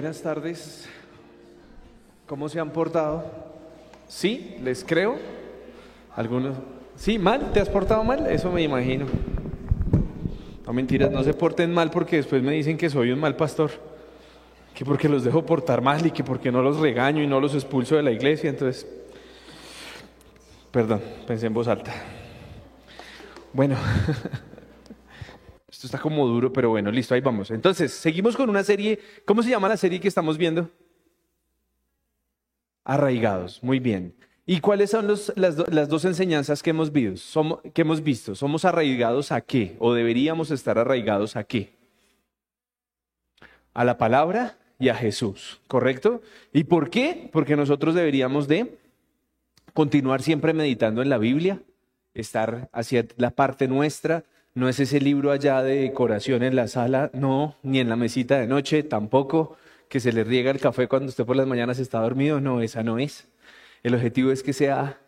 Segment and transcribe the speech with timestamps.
[0.00, 0.88] Buenas tardes.
[2.26, 3.22] ¿Cómo se han portado?
[4.08, 5.18] Sí, les creo.
[6.16, 6.56] Algunos.
[6.96, 8.26] Sí, mal, ¿te has portado mal?
[8.28, 9.04] Eso me imagino.
[10.66, 13.72] No mentiras, no se porten mal porque después me dicen que soy un mal pastor.
[14.74, 17.52] Que porque los dejo portar mal y que porque no los regaño y no los
[17.52, 18.48] expulso de la iglesia.
[18.48, 18.86] Entonces,
[20.70, 21.92] perdón, pensé en voz alta.
[23.52, 23.76] Bueno,
[25.80, 27.50] esto está como duro, pero bueno, listo, ahí vamos.
[27.50, 28.98] Entonces, seguimos con una serie.
[29.24, 30.68] ¿Cómo se llama la serie que estamos viendo?
[32.84, 34.14] Arraigados, muy bien.
[34.44, 37.16] ¿Y cuáles son las, las, dos enseñanzas que hemos, visto?
[37.16, 38.34] Somos, que hemos visto?
[38.34, 39.76] ¿Somos arraigados a qué?
[39.78, 41.72] ¿O deberíamos estar arraigados a qué?
[43.72, 46.20] A la palabra y a Jesús, ¿correcto?
[46.52, 47.30] ¿Y por qué?
[47.32, 48.78] Porque nosotros deberíamos de
[49.72, 51.62] continuar siempre meditando en la Biblia,
[52.12, 54.24] estar hacia la parte nuestra,
[54.60, 58.38] no es ese libro allá de decoración en la sala, no, ni en la mesita
[58.38, 59.56] de noche, tampoco,
[59.88, 62.82] que se le riega el café cuando usted por las mañanas está dormido, no, esa
[62.82, 63.26] no es.
[63.82, 65.00] El objetivo es que sea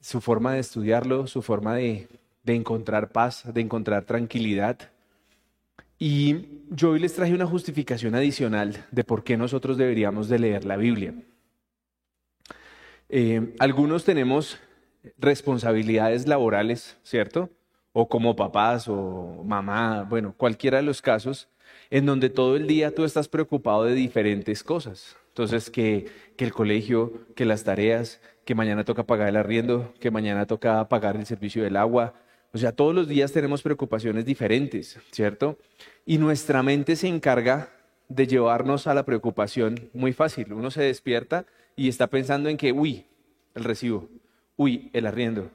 [0.00, 2.08] su forma de estudiarlo, su forma de,
[2.44, 4.90] encontrar paz, de encontrar tranquilidad.
[5.96, 10.64] Y yo hoy les traje una justificación adicional de por qué nosotros deberíamos de leer
[10.64, 11.14] la Biblia.
[13.08, 14.58] Eh, algunos tenemos
[15.18, 17.48] responsabilidades laborales, ¿cierto?
[17.92, 21.48] O como papás o mamá, bueno, cualquiera de los casos,
[21.90, 25.16] en donde todo el día tú estás preocupado de diferentes cosas.
[25.28, 30.10] Entonces, que, que el colegio, que las tareas, que mañana toca pagar el arriendo, que
[30.10, 32.14] mañana toca pagar el servicio del agua.
[32.52, 35.58] O sea, todos los días tenemos preocupaciones diferentes, ¿cierto?
[36.06, 37.70] Y nuestra mente se encarga
[38.08, 40.52] de llevarnos a la preocupación muy fácil.
[40.52, 41.44] Uno se despierta
[41.76, 43.04] y está pensando en que, uy,
[43.54, 44.08] el recibo,
[44.56, 45.50] uy, el arriendo,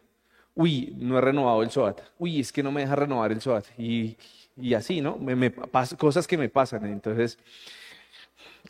[0.55, 3.65] uy, no he renovado el SOAT, uy, es que no me deja renovar el SOAT.
[3.77, 4.17] Y,
[4.55, 5.17] y así, ¿no?
[5.17, 5.53] Me, me,
[5.97, 6.85] cosas que me pasan.
[6.85, 7.37] Entonces,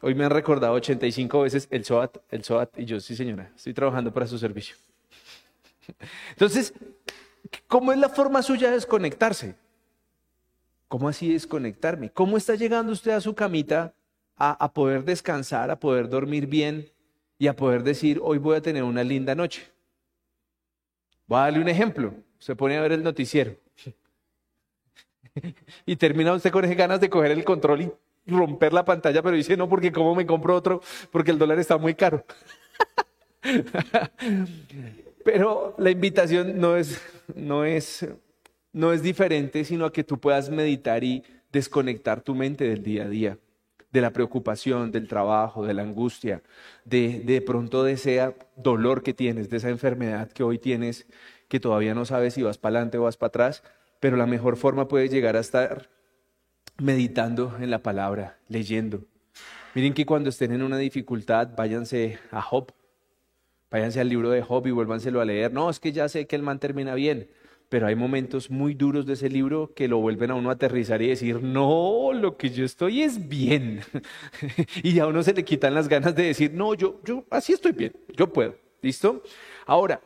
[0.01, 3.73] Hoy me han recordado 85 veces el SOAT, el SOAT, y yo, sí señora, estoy
[3.73, 4.75] trabajando para su servicio.
[6.31, 6.73] Entonces,
[7.67, 9.55] ¿cómo es la forma suya de desconectarse?
[10.87, 12.09] ¿Cómo así desconectarme?
[12.09, 13.93] ¿Cómo está llegando usted a su camita
[14.35, 16.91] a, a poder descansar, a poder dormir bien
[17.37, 19.72] y a poder decir, hoy voy a tener una linda noche?
[21.27, 22.13] Voy a darle un ejemplo.
[22.39, 23.55] Se pone a ver el noticiero.
[25.85, 27.91] y termina usted con ganas de coger el control y
[28.27, 30.81] romper la pantalla, pero dice, no, porque cómo me compro otro,
[31.11, 32.25] porque el dólar está muy caro.
[35.25, 37.01] pero la invitación no es,
[37.35, 38.07] no es,
[38.71, 43.03] no es diferente, sino a que tú puedas meditar y desconectar tu mente del día
[43.03, 43.37] a día,
[43.93, 46.41] de la preocupación, del trabajo, de la angustia,
[46.83, 51.05] de, de pronto de ese dolor que tienes, de esa enfermedad que hoy tienes,
[51.47, 53.63] que todavía no sabes si vas para adelante o vas para atrás,
[53.99, 55.89] pero la mejor forma puede llegar a estar
[56.81, 59.05] meditando en la palabra, leyendo.
[59.75, 62.73] Miren que cuando estén en una dificultad, váyanse a Job,
[63.69, 65.53] váyanse al libro de Job y vuélvanselo a leer.
[65.53, 67.29] No, es que ya sé que el man termina bien,
[67.73, 71.01] pero hay momentos muy duros de ese libro que lo vuelven a uno a aterrizar
[71.01, 73.81] y decir, no, lo que yo estoy es bien.
[74.83, 77.71] y a uno se le quitan las ganas de decir, no, yo, yo así estoy
[77.71, 78.55] bien, yo puedo.
[78.83, 79.23] ¿Listo?
[79.65, 79.99] Ahora,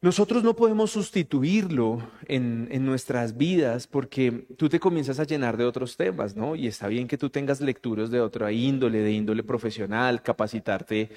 [0.00, 5.96] nosotros no podemos sustituirlo en, nuestras vidas porque tú te comienzas a llenar de otros
[5.96, 6.56] temas, ¿no?
[6.56, 11.10] Y está bien que tú tengas lecturas de otra índole, de índole profesional, capacitarte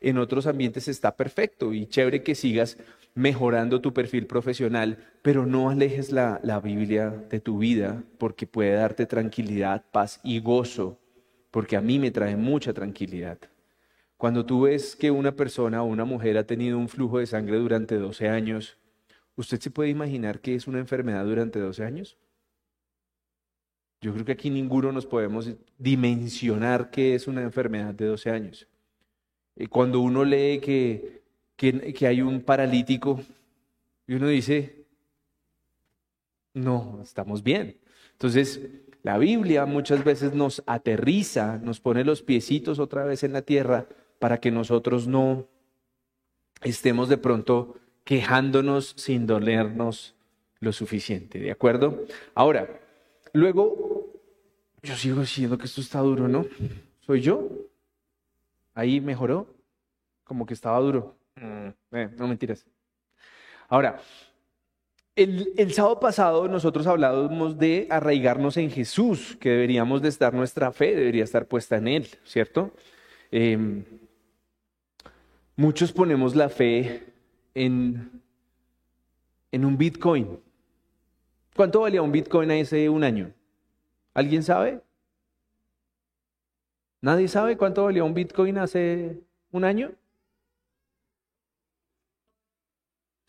[0.00, 2.78] en otros ambientes está perfecto y chévere que sigas
[3.14, 8.72] mejorando tu perfil profesional, pero no alejes la, la Biblia de tu vida porque puede
[8.72, 10.98] darte tranquilidad, paz y gozo,
[11.50, 13.38] porque a mí me trae mucha tranquilidad.
[14.16, 17.56] Cuando tú ves que una persona o una mujer ha tenido un flujo de sangre
[17.56, 18.78] durante 12 años,
[19.34, 22.18] ¿usted se puede imaginar que es una enfermedad durante 12 años?
[24.02, 28.69] Yo creo que aquí ninguno nos podemos dimensionar qué es una enfermedad de 12 años.
[29.60, 31.20] Y cuando uno lee que,
[31.54, 33.20] que, que hay un paralítico
[34.06, 34.86] y uno dice,
[36.54, 37.76] no, estamos bien.
[38.12, 38.58] Entonces,
[39.02, 43.86] la Biblia muchas veces nos aterriza, nos pone los piecitos otra vez en la tierra
[44.18, 45.46] para que nosotros no
[46.62, 50.14] estemos de pronto quejándonos sin dolernos
[50.60, 52.06] lo suficiente, ¿de acuerdo?
[52.34, 52.80] Ahora,
[53.34, 54.10] luego,
[54.82, 56.46] yo sigo diciendo que esto está duro, ¿no?
[57.00, 57.46] ¿Soy yo?
[58.74, 59.59] Ahí mejoró,
[60.30, 61.16] como que estaba duro.
[61.34, 62.64] Mm, eh, no mentiras.
[63.68, 64.00] Ahora,
[65.16, 70.70] el, el, sábado pasado nosotros hablábamos de arraigarnos en Jesús, que deberíamos de estar, nuestra
[70.70, 72.72] fe debería estar puesta en Él, ¿cierto?
[73.32, 73.82] Eh,
[75.56, 77.12] Muchos ponemos la fe
[77.54, 78.22] en,
[79.50, 80.38] en un Bitcoin.
[81.56, 83.34] ¿Cuánto valía un Bitcoin hace un año?
[84.14, 84.80] ¿Alguien sabe?
[87.02, 89.90] ¿Nadie sabe cuánto valía un Bitcoin hace un año?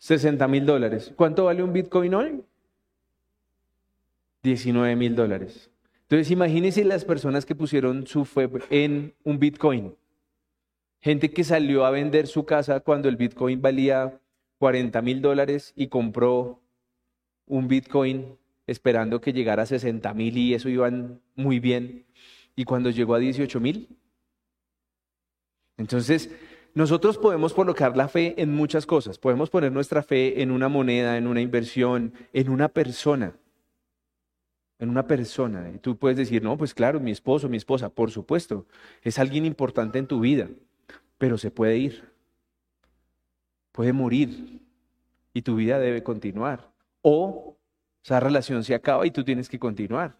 [0.02, 1.12] 60 mil dólares.
[1.14, 2.42] ¿Cuánto vale un Bitcoin hoy?
[4.42, 5.70] 19 mil dólares.
[6.02, 9.94] Entonces imagínense las personas que pusieron su fe en un Bitcoin.
[11.00, 14.20] Gente que salió a vender su casa cuando el Bitcoin valía
[14.58, 16.60] 40 mil dólares y compró
[17.46, 22.06] un Bitcoin esperando que llegara a 60 mil y eso iban muy bien.
[22.56, 23.96] Y cuando llegó a 18 mil.
[25.76, 26.28] Entonces,
[26.74, 29.18] nosotros podemos colocar la fe en muchas cosas.
[29.18, 33.34] Podemos poner nuestra fe en una moneda, en una inversión, en una persona.
[34.78, 35.70] En una persona.
[35.74, 38.66] Y tú puedes decir, no, pues claro, mi esposo, mi esposa, por supuesto,
[39.02, 40.48] es alguien importante en tu vida,
[41.18, 42.10] pero se puede ir.
[43.70, 44.60] Puede morir
[45.34, 46.70] y tu vida debe continuar.
[47.02, 47.56] O
[48.02, 50.16] esa relación se acaba y tú tienes que continuar.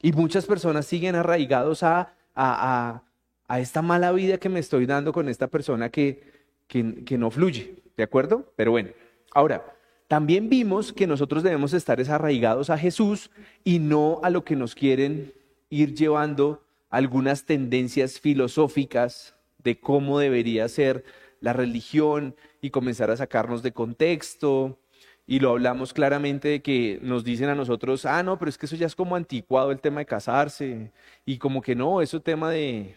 [0.00, 3.02] Y muchas personas siguen arraigados a, a, a,
[3.48, 6.22] esta mala vida que me estoy dando con esta persona que,
[6.66, 7.74] que, no fluye.
[7.96, 8.52] ¿De acuerdo?
[8.56, 8.90] Pero bueno,
[9.34, 9.76] ahora,
[10.08, 13.30] también vimos que nosotros debemos estar arraigados a Jesús
[13.64, 15.32] y no a lo que nos quieren
[15.68, 21.04] ir llevando algunas tendencias filosóficas de cómo debería ser
[21.40, 24.78] la religión y comenzar a sacarnos de contexto
[25.26, 28.66] y lo hablamos claramente de que nos dicen a nosotros, ah, no, pero es que
[28.66, 30.92] eso ya es como anticuado el tema de casarse,
[31.24, 32.96] y como que no, eso tema de,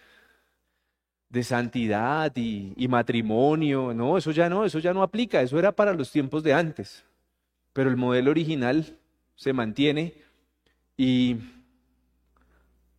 [1.35, 5.93] de santidad y, matrimonio, no, eso ya no, eso ya no aplica, eso era para
[5.93, 7.03] los tiempos de antes,
[7.73, 8.97] pero el modelo original
[9.35, 10.13] se mantiene
[10.95, 11.35] y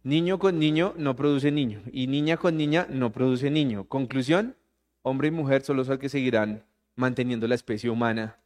[0.02, 3.84] niño con niño no produce niño, y niña con niña no produce niño.
[3.84, 4.54] Conclusión,
[5.00, 6.62] hombre y mujer solo son los que seguirán
[6.94, 8.36] manteniendo la especie humana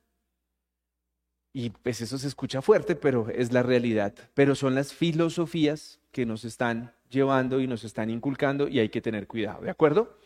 [1.53, 4.15] y pues eso se escucha fuerte, pero es la realidad.
[4.35, 9.01] Pero son las filosofías que nos están llevando y nos están inculcando y hay que
[9.01, 10.17] tener cuidado, ¿de acuerdo?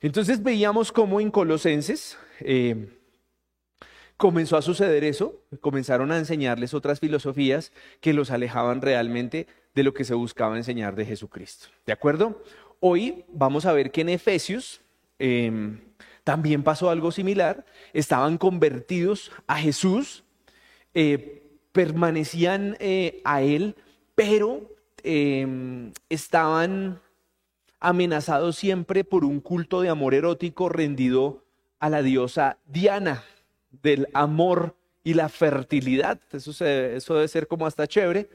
[0.00, 2.88] Entonces veíamos cómo en Colosenses eh,
[4.16, 9.94] comenzó a suceder eso, comenzaron a enseñarles otras filosofías que los alejaban realmente de lo
[9.94, 12.42] que se buscaba enseñar de Jesucristo, ¿de acuerdo?
[12.80, 14.80] Hoy vamos a ver que en Efesios
[15.18, 15.80] em,
[16.24, 20.24] también pasó algo similar, estaban convertidos a Jesús,
[20.92, 23.76] eh, permanecían eh, a él,
[24.14, 24.75] pero
[25.06, 27.00] em, estaban
[27.78, 31.44] amenazados siempre por un culto de amor erótico rendido
[31.78, 33.22] a la diosa Diana,
[33.70, 34.74] del amor
[35.04, 36.18] y la fertilidad.
[36.32, 38.28] Eso, debe ser como hasta chévere,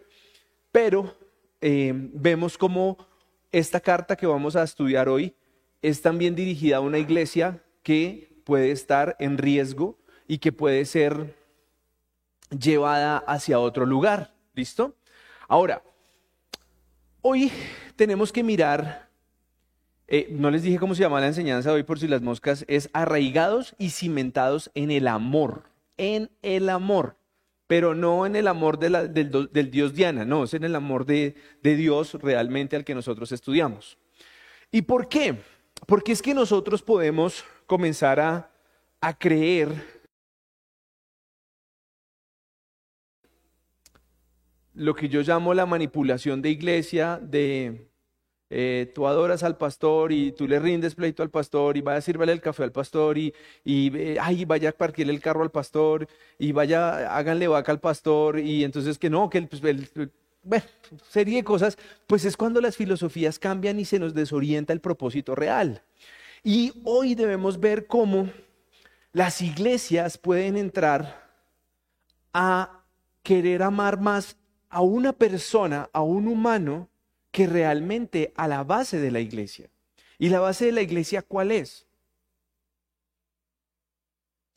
[0.71, 1.13] pero
[1.59, 2.97] em, vemos como
[3.51, 5.35] esta carta que vamos a estudiar hoy
[5.81, 11.35] es también dirigida a una iglesia que puede estar en riesgo y que puede ser
[12.57, 14.33] llevada hacia otro lugar.
[14.53, 14.95] ¿Listo?
[15.49, 15.81] Ahora,
[17.21, 17.51] hoy
[17.95, 19.09] tenemos que mirar,
[20.07, 22.89] eh, no les dije cómo se llama la enseñanza hoy por si las moscas, es
[22.93, 25.63] arraigados y cimentados en el amor,
[25.97, 27.17] en el amor,
[27.67, 32.15] pero no en el amor del, Dios Diana, no, es en el amor de, Dios
[32.15, 33.97] realmente al que nosotros estudiamos.
[34.71, 35.37] ¿Y por qué?
[35.85, 40.00] Porque es que nosotros podemos comenzar a creer
[44.73, 47.91] lo que yo llamo la manipulación de iglesia, de
[48.49, 52.01] eh, tú adoras al pastor y tú le rindes pleito al pastor y vaya a
[52.01, 56.05] sirvele el café al pastor y, y ay, vaya a partirle el carro al pastor
[56.37, 59.61] y vaya, háganle vaca al pastor y entonces que no, que el, pues,
[60.43, 60.65] bueno,
[61.07, 65.33] serie de cosas, pues es cuando las filosofías cambian y se nos desorienta el propósito
[65.33, 65.83] real.
[66.43, 68.29] Y hoy debemos ver cómo
[69.13, 71.29] las iglesias pueden entrar
[72.33, 72.83] a
[73.23, 74.35] querer amar más
[74.71, 76.89] a una persona, a un humano,
[77.29, 79.69] que realmente a la base de la iglesia.
[80.17, 81.85] ¿Y la base de la iglesia cuál es?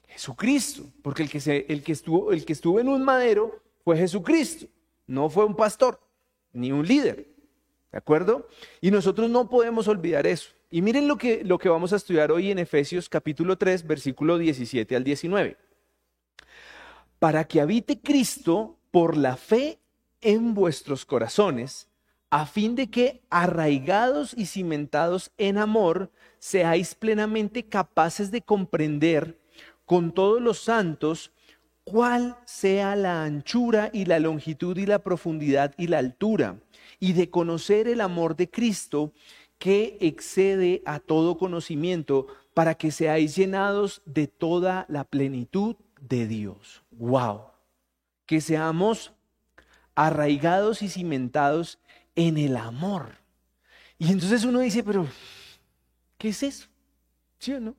[0.08, 3.96] Jesucristo, porque el que, se, el, que estuvo, el que estuvo en un madero fue
[3.96, 4.66] Jesucristo,
[5.06, 6.00] no fue un pastor,
[6.52, 7.28] ni un líder.
[7.90, 8.48] ¿De acuerdo?
[8.80, 10.50] Y nosotros no podemos olvidar eso.
[10.70, 14.38] Y miren lo que, lo que vamos a estudiar hoy en Efesios capítulo 3, versículo
[14.38, 15.56] 17 al 19.
[17.18, 19.78] Para que habite Cristo por la fe
[20.24, 21.86] en vuestros corazones,
[22.30, 29.38] a fin de que, arraigados y cimentados en amor, seáis plenamente capaces de comprender
[29.84, 31.30] con todos los santos
[31.84, 36.58] cuál sea la anchura y la longitud y la profundidad y la altura,
[36.98, 39.12] y de conocer el amor de Cristo
[39.58, 46.82] que excede a todo conocimiento, para que seáis llenados de toda la plenitud de Dios.
[46.92, 47.42] ¡Wow!
[48.26, 49.12] Que seamos
[49.94, 51.78] arraigados y cimentados
[52.14, 53.18] en el amor.
[53.98, 55.06] Y entonces uno dice, pero,
[56.18, 56.68] ¿qué es eso?
[57.38, 57.74] ¿Sí o no?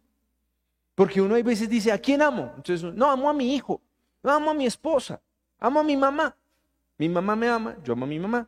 [0.95, 2.53] Porque uno a veces dice, ¿a quién amo?
[2.55, 3.81] Entonces, no, amo a mi hijo,
[4.23, 5.21] no amo a mi esposa,
[5.59, 6.35] amo a mi mamá.
[6.97, 8.47] Mi mamá me ama, yo amo a mi mamá,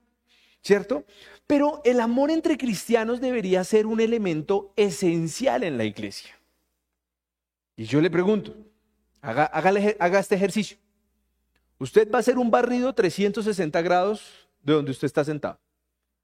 [0.62, 1.04] ¿cierto?
[1.46, 6.34] Pero el amor entre cristianos debería ser un elemento esencial en la iglesia.
[7.76, 8.56] Y yo le pregunto,
[9.22, 10.78] haga, haga este ejercicio.
[11.80, 15.60] Usted va a hacer un barrido 360 grados de donde usted está sentado.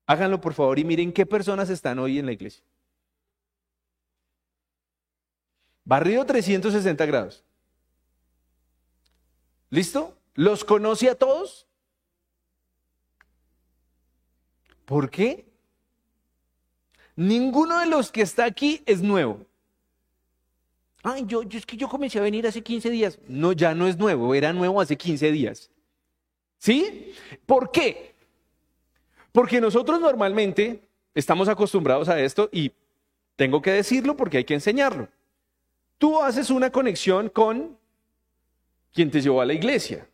[0.05, 2.63] Háganlo por favor y miren qué personas están hoy en la iglesia.
[5.85, 7.43] Barrido 360 grados.
[9.69, 10.17] ¿Listo?
[10.33, 11.67] ¿Los conoce a todos?
[14.85, 15.45] ¿Por qué?
[17.15, 19.45] Ninguno de los que está aquí es nuevo.
[21.03, 23.19] Ay, yo, yo, es que yo comencé a venir hace 15 días.
[23.27, 25.69] No, ya no es nuevo, era nuevo hace 15 días.
[26.57, 27.13] ¿Sí?
[27.45, 28.15] ¿Por qué?
[29.33, 30.81] Porque nosotros normalmente
[31.13, 32.71] estamos acostumbrados a esto y
[33.35, 35.09] tengo que decirlo porque hay que enseñarlo.
[35.97, 37.77] Tú haces una conexión con
[38.93, 40.07] quien te llevó a la iglesia,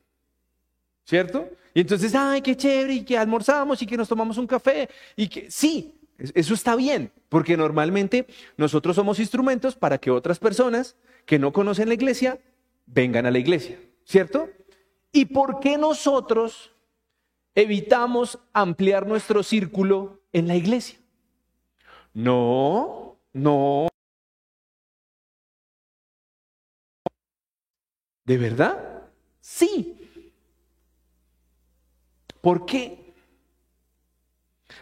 [1.06, 1.48] ¿cierto?
[1.74, 5.28] Y entonces, ay, qué chévere, y que almorzamos y que nos tomamos un café, y
[5.28, 10.96] que sí, eso está bien, porque normalmente nosotros somos instrumentos para que otras personas
[11.26, 12.40] que no conocen la iglesia
[12.86, 14.50] vengan a la iglesia, ¿cierto?
[15.12, 16.72] ¿Y por qué nosotros
[17.56, 21.00] evitamos ampliar nuestro círculo en la iglesia?
[22.14, 23.88] No, no.
[28.26, 29.10] ¿De verdad?
[29.40, 29.96] Sí.
[32.42, 33.14] ¿Por qué?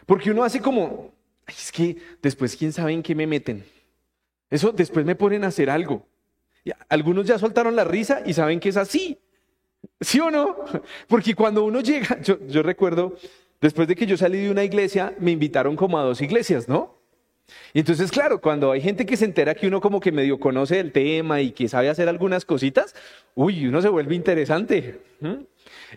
[0.06, 1.14] Porque uno hace como,
[1.48, 3.64] es que después quién sabe en qué me meten.
[4.50, 6.06] Eso después me ponen a hacer algo.
[6.90, 9.18] algunos ya soltaron la risa y saben que es así.
[10.00, 10.56] ¿Sí o no?
[11.08, 13.16] Porque cuando uno llega, yo, recuerdo,
[13.62, 16.98] después de que yo salí de una iglesia, me invitaron como a dos iglesias, ¿no?
[17.74, 20.80] Y entonces, claro, cuando hay gente que se entera que uno como que medio conoce
[20.80, 22.94] el tema y que sabe hacer algunas cositas,
[23.36, 25.00] uy, uno se vuelve interesante.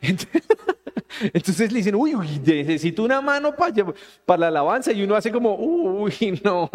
[0.01, 0.43] Entonces,
[1.33, 2.15] entonces le dicen, uy,
[2.45, 4.93] necesito una mano para, la alabanza.
[4.93, 6.71] Y uno hace como, uy, no,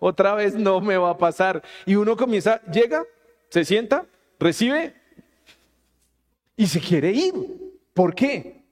[0.00, 1.62] otra vez no me va a pasar.
[1.86, 3.04] Y uno comienza, llega,
[3.48, 4.06] se sienta,
[4.38, 4.94] recibe
[6.56, 7.34] y se quiere ir.
[7.94, 8.64] ¿Por qué?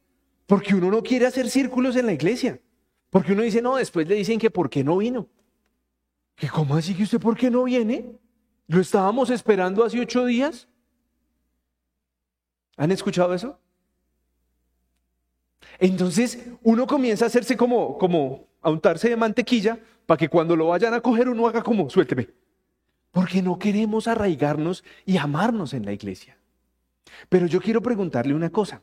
[0.46, 2.60] Porque uno no quiere hacer círculos en la iglesia.
[3.10, 5.28] Porque uno dice, no, después le dicen que por qué no vino.
[6.34, 8.18] ¿Que cómo así que usted por qué no viene?
[8.68, 10.68] Lo estábamos esperando hace ocho días.
[12.76, 13.58] ¿Han escuchado eso?
[15.78, 20.68] Entonces uno comienza a hacerse como, como a untarse de mantequilla para que cuando lo
[20.68, 22.28] vayan a coger uno haga como, suélteme.
[23.10, 26.38] Porque no queremos arraigarnos y amarnos en la iglesia.
[27.28, 28.82] Pero yo quiero preguntarle una cosa.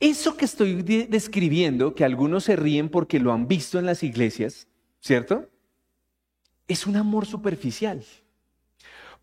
[0.00, 4.68] Eso que estoy describiendo, que algunos se ríen porque lo han visto en las iglesias,
[5.00, 5.48] ¿cierto?
[6.68, 8.04] Es un amor superficial.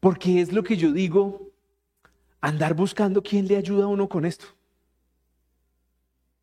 [0.01, 1.49] Porque es lo que yo digo,
[2.41, 4.47] andar buscando quién le ayuda a uno con esto.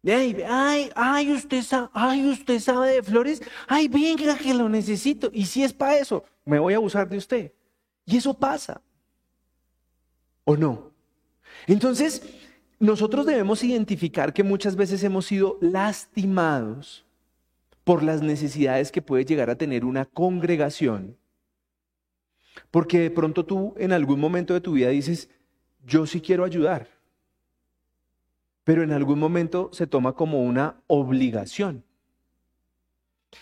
[0.04, 3.40] Ay, ay, usted sabe, ay, usted sabe de flores.
[3.68, 5.30] Ay, venga que lo necesito.
[5.32, 7.52] Y si es para eso, me voy a abusar de usted.
[8.04, 8.80] Y eso pasa.
[10.44, 10.90] ¿O no?
[11.68, 12.22] Entonces,
[12.80, 17.04] nosotros debemos identificar que muchas veces hemos sido lastimados
[17.84, 21.16] por las necesidades que puede llegar a tener una congregación.
[22.72, 25.30] Porque de pronto tú en algún momento de tu vida dices,
[25.84, 26.88] yo sí quiero ayudar
[28.64, 31.84] pero en algún momento se toma como una obligación.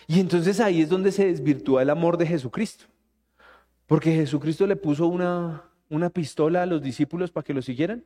[0.07, 2.85] Y entonces ahí es donde se desvirtúa el amor de Jesucristo.
[3.85, 8.05] Porque Jesucristo le puso una, una pistola a los discípulos para que lo siguieran.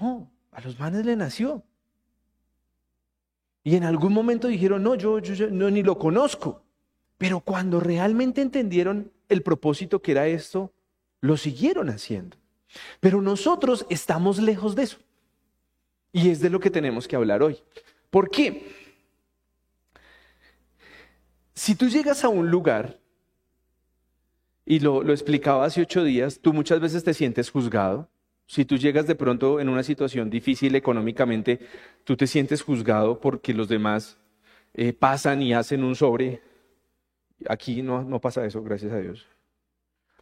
[0.00, 1.62] No, a los manes le nació.
[3.62, 6.62] Y en algún momento dijeron, no, yo, yo, no, ni lo conozco.
[7.18, 10.72] Pero cuando realmente entendieron el propósito que era esto,
[11.20, 12.36] lo siguieron haciendo.
[13.00, 14.98] Pero nosotros estamos lejos de eso.
[16.12, 17.58] Y es de lo que tenemos que hablar hoy.
[18.10, 18.66] ¿Por qué?
[21.54, 22.98] Si tú llegas a un lugar,
[24.64, 28.08] y lo, lo explicaba hace ocho días, tú muchas veces te sientes juzgado.
[28.46, 31.58] Si tú llegas de pronto en una situación difícil económicamente,
[32.04, 34.18] tú te sientes juzgado porque los demás
[34.74, 36.42] eh, pasan y hacen un sobre.
[37.48, 39.26] Aquí no, no pasa eso, gracias a Dios.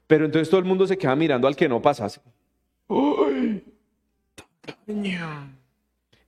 [0.07, 2.21] Pero entonces todo el mundo se queda mirando al que no pasase.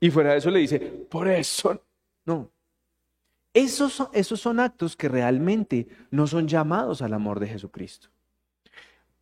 [0.01, 1.83] Y fuera de eso le dice, por eso,
[2.25, 2.51] no.
[3.53, 8.09] Esos son, esos son actos que realmente no son llamados al amor de Jesucristo.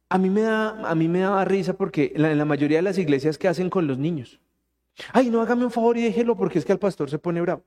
[0.09, 2.99] A mí me da, a mí me daba risa porque en la, mayoría de las
[2.99, 4.41] iglesias que hacen con los niños.
[5.13, 7.65] Ay, no hágame un favor y déjelo porque es que al pastor se pone bravo.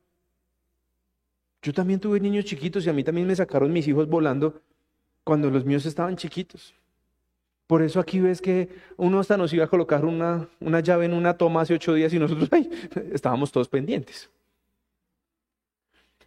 [1.61, 4.61] Yo también tuve niños chiquitos y a mí también me sacaron mis hijos volando
[5.23, 6.73] cuando los míos estaban chiquitos.
[7.69, 11.13] Por eso aquí ves que uno hasta nos iba a colocar una, una llave en
[11.13, 12.67] una toma hace ocho días y nosotros ahí
[13.13, 14.27] estábamos todos pendientes.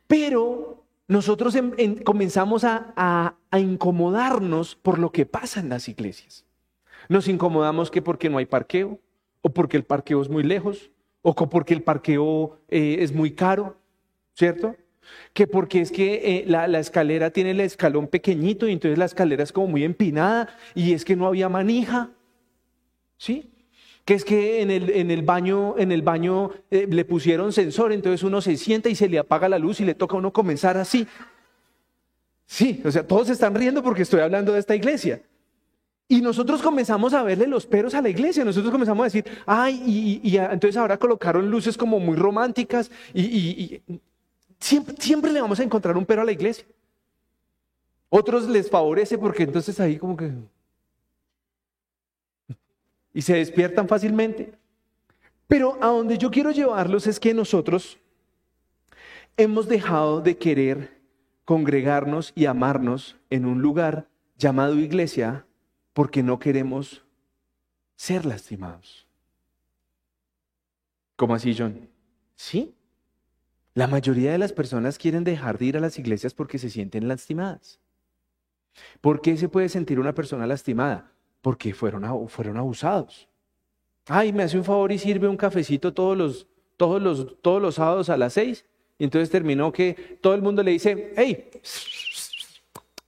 [0.07, 1.57] Pero nosotros
[2.05, 6.45] comenzamos a, a incomodarnos por lo que pasa en las iglesias.
[7.09, 9.01] Nos incomodamos que porque no hay parqueo,
[9.41, 13.75] o porque el parqueo es muy lejos, o porque el parqueo eh, es muy caro,
[14.35, 14.77] ¿cierto?
[15.33, 19.43] Que porque es que eh, la, escalera tiene el escalón pequeñito y entonces la escalera
[19.43, 22.11] es como muy empinada y es que no había manija,
[23.19, 23.51] ¿sí?
[24.05, 27.93] Que es que en el, en el baño, en el baño eh, le pusieron sensor,
[27.93, 30.33] entonces uno se sienta y se le apaga la luz y le toca a uno
[30.33, 31.07] comenzar así.
[32.47, 35.23] Sí, o sea, todos están riendo porque estoy hablando de esta iglesia.
[36.13, 40.21] Y nosotros comenzamos a verle los peros a la iglesia, nosotros comenzamos a decir, ay,
[40.23, 43.81] y, entonces ahora colocaron luces como muy románticas y,
[44.63, 46.65] siempre, siempre le vamos a encontrar un pero a la iglesia.
[48.09, 50.33] Otros les favorece porque entonces ahí como que...
[53.15, 54.55] Y se despiertan fácilmente.
[55.49, 57.99] Pero a donde yo quiero llevarlos es que nosotros
[59.37, 61.01] hemos dejado de querer
[61.45, 65.47] congregarnos y amarnos en un lugar llamado iglesia
[65.93, 67.03] porque no queremos
[67.97, 69.07] ser lastimados.
[71.17, 71.89] ¿Cómo así, John?
[72.35, 72.75] Sí.
[73.75, 77.09] La mayoría de las personas quieren dejar de ir a las iglesias porque se sienten
[77.09, 77.81] lastimadas.
[79.01, 81.11] ¿Por qué se puede sentir una persona lastimada?
[81.41, 83.29] Porque fueron, fueron abusados.
[84.07, 87.77] Ay, me hace un favor y sirve un cafecito todos los, todos los, todos los
[87.77, 88.65] sábados a las seis.
[88.99, 91.51] Y entonces terminó que todo el mundo le dice, hey,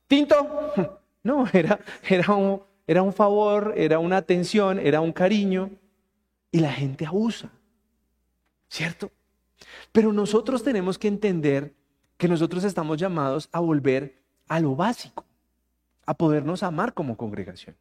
[0.07, 0.73] tinto.
[1.25, 5.71] No, era, era un, era un favor, era una atención, era un cariño,
[6.53, 7.51] y la gente abusa,
[8.69, 9.11] ¿cierto?
[9.95, 11.73] Pero nosotros tenemos que entender
[12.17, 15.25] que nosotros estamos llamados a volver a lo básico,
[16.05, 17.77] a podernos amar como congregación.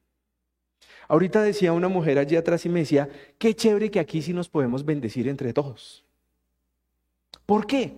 [1.07, 4.47] Ahorita decía una mujer allí atrás y me decía, qué chévere que aquí sí nos
[4.47, 6.05] podemos bendecir entre todos.
[7.47, 7.97] ¿Por qué?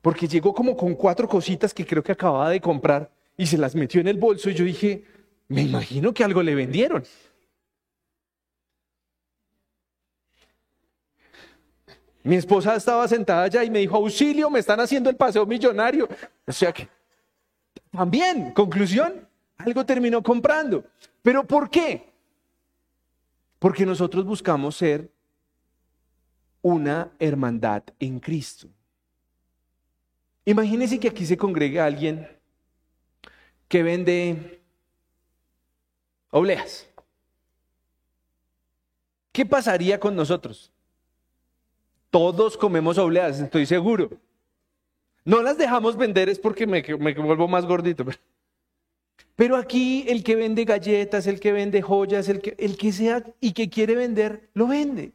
[0.00, 3.74] Porque llegó como con cuatro cositas que creo que acababa de comprar y se las
[3.74, 5.04] metió en el bolso y yo dije,
[5.48, 7.04] me imagino que algo le vendieron.
[12.26, 16.08] Mi esposa estaba sentada allá y me dijo, auxilio, me están haciendo el paseo millonario.
[16.44, 16.88] O sea que,
[17.92, 20.84] también, conclusión, algo terminó comprando.
[21.22, 22.12] ¿Pero por qué?
[23.60, 25.08] Porque nosotros buscamos ser
[26.62, 28.66] una hermandad en Cristo.
[30.44, 32.28] Imagínense que aquí se congregue alguien
[33.68, 34.60] que vende
[36.30, 36.88] obleas.
[39.30, 40.72] ¿Qué pasaría con nosotros?
[42.16, 44.08] Todos comemos obleas, estoy seguro.
[45.22, 46.80] No las dejamos vender es porque me,
[47.12, 48.06] vuelvo más gordito.
[49.34, 53.22] Pero aquí el que vende galletas, el que vende joyas, el que, el que sea
[53.38, 55.12] y que quiere vender, lo vende.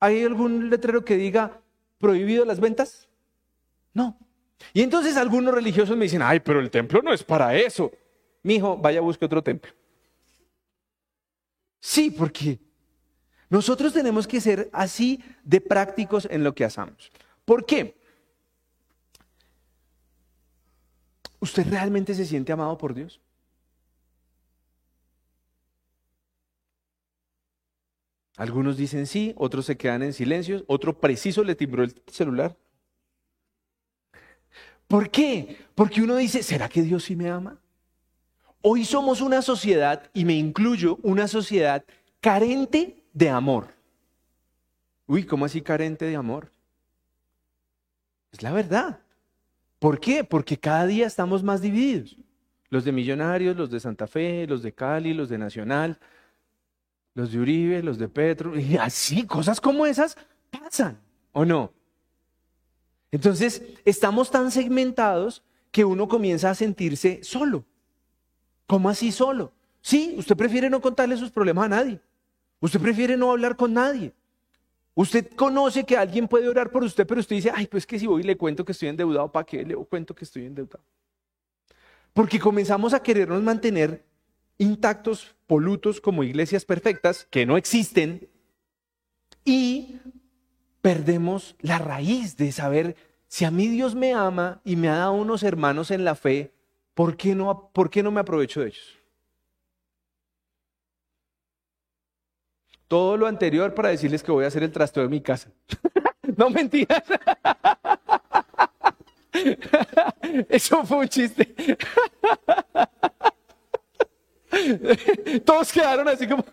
[0.00, 1.60] ¿Hay algún letrero que diga
[1.98, 3.08] prohibido las ventas?
[3.94, 4.18] No.
[4.72, 7.92] Y entonces algunos religiosos me dicen, ay, pero el templo no es para eso.
[8.42, 9.70] Mijo, vaya busque otro templo.
[11.78, 12.58] Sí, porque
[13.48, 17.12] nosotros tenemos que ser así de prácticos en lo que hacemos.
[17.44, 17.96] ¿Por qué?
[21.38, 23.20] ¿Usted realmente se siente amado por Dios?
[28.36, 32.56] Algunos dicen sí, otros se quedan en silencio, otro preciso le timbró el celular.
[34.86, 35.56] ¿Por qué?
[35.74, 37.58] Porque uno dice, ¿será que Dios sí me ama?
[38.60, 41.84] Hoy somos una sociedad, y me incluyo, una sociedad
[42.20, 43.68] carente de amor.
[45.06, 46.52] Uy, ¿cómo así carente de amor?
[48.30, 49.00] Es la verdad.
[49.78, 50.22] ¿Por qué?
[50.22, 52.14] Porque cada día estamos más divididos.
[52.68, 55.98] Los de Millonarios, los de Santa Fe, los de Cali, los de Nacional,
[57.14, 60.18] los de Uribe, los de Petro, y así, cosas como esas
[60.50, 60.98] pasan,
[61.32, 61.72] ¿o no?
[63.12, 67.64] Entonces, estamos tan segmentados que uno comienza a sentirse solo.
[68.66, 69.54] ¿Cómo así solo?
[69.80, 72.00] Sí, usted prefiere no contarle sus problemas a nadie.
[72.60, 74.12] Usted prefiere no hablar con nadie.
[74.94, 78.06] Usted conoce que alguien puede orar por usted, pero usted dice, ay, pues que si
[78.06, 80.82] voy y le cuento que estoy endeudado, ¿para qué le cuento que estoy endeudado?
[82.14, 84.06] Porque comenzamos a querernos mantener
[84.56, 88.26] intactos, polutos, como iglesias perfectas, que no existen,
[89.44, 90.00] y
[90.80, 92.96] perdemos la raíz de saber
[93.28, 96.54] si a mí Dios me ama y me ha dado unos hermanos en la fe,
[96.94, 98.98] ¿por qué no, por qué no me aprovecho de ellos?
[102.88, 105.50] Todo lo anterior para decirles que voy a hacer el trasteo de mi casa.
[106.36, 107.02] no mentiras.
[110.48, 111.54] Eso fue un chiste.
[115.44, 116.44] Todos quedaron así como...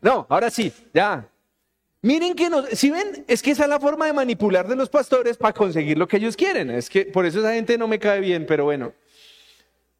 [0.00, 1.28] No, ahora sí, ya.
[2.00, 4.88] Miren que nos, si ven, es que esa es la forma de manipular de los
[4.88, 6.70] pastores para conseguir lo que ellos quieren.
[6.70, 8.92] Es que por eso esa gente no me cae bien, pero bueno.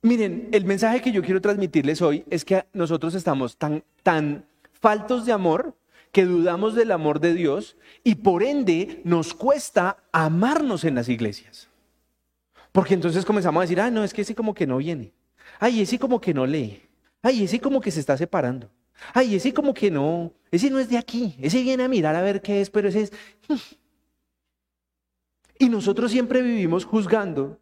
[0.02, 4.44] Miren, el mensaje que yo quiero transmitirles hoy es que nosotros estamos tan, tan
[4.82, 5.74] faltos de amor
[6.10, 11.68] que dudamos del amor de Dios y por ende nos cuesta amarnos en las iglesias.
[12.70, 15.14] Porque entonces comenzamos a decir, ah, no, es que ese como que no viene.
[15.58, 16.82] Ay, ese como que no lee.
[17.22, 18.68] Ay, ese como que se está separando.
[19.14, 21.36] Ay, ese como que no, ese no es de aquí.
[21.40, 23.12] Ese viene a mirar a ver qué es, pero ese es...
[25.58, 27.58] Y nosotros siempre vivimos juzgando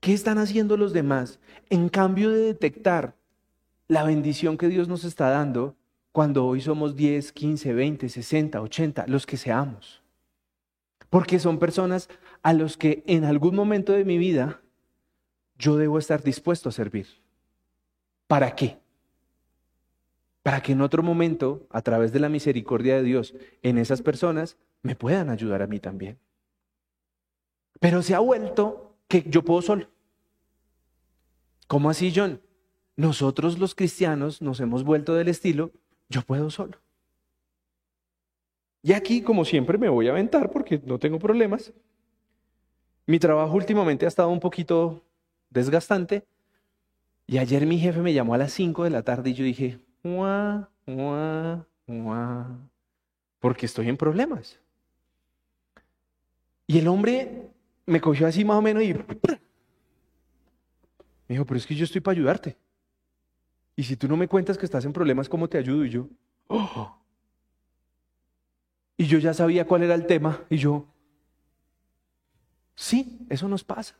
[0.00, 3.16] ¿Qué están haciendo los demás en cambio de detectar
[3.88, 5.76] la bendición que Dios nos está dando
[6.12, 10.02] cuando hoy somos 10, 15, 20, 60, 80, los que seamos?
[11.10, 12.08] Porque son personas
[12.42, 14.60] a los que en algún momento de mi vida
[15.58, 17.06] yo debo estar dispuesto a servir.
[18.26, 18.78] ¿Para qué?
[20.42, 24.56] Para que en otro momento, a través de la misericordia de Dios, en esas personas
[24.82, 26.18] me puedan ayudar a mí también.
[27.80, 29.88] Pero se ha vuelto que yo puedo solo.
[31.66, 32.40] ¿Cómo así, John?
[32.96, 35.70] Nosotros los cristianos nos hemos vuelto del estilo,
[36.08, 36.78] yo puedo solo.
[38.82, 41.72] Y aquí, como siempre, me voy a aventar porque no tengo problemas.
[43.06, 45.02] Mi trabajo últimamente ha estado un poquito
[45.50, 46.24] desgastante.
[47.26, 49.80] Y ayer mi jefe me llamó a las 5 de la tarde y yo dije,
[50.02, 52.56] ¡Mua, mua, mua!
[53.40, 54.58] porque estoy en problemas.
[56.66, 57.48] Y el hombre
[57.84, 59.04] me cogió así más o menos y me
[61.28, 62.56] dijo, pero es que yo estoy para ayudarte.
[63.76, 65.84] Y si tú no me cuentas que estás en problemas, ¿cómo te ayudo?
[65.84, 66.08] Y yo,
[66.48, 66.96] oh.
[68.96, 70.40] Y yo ya sabía cuál era el tema.
[70.48, 70.86] Y yo,
[72.74, 73.94] sí, eso nos pasa.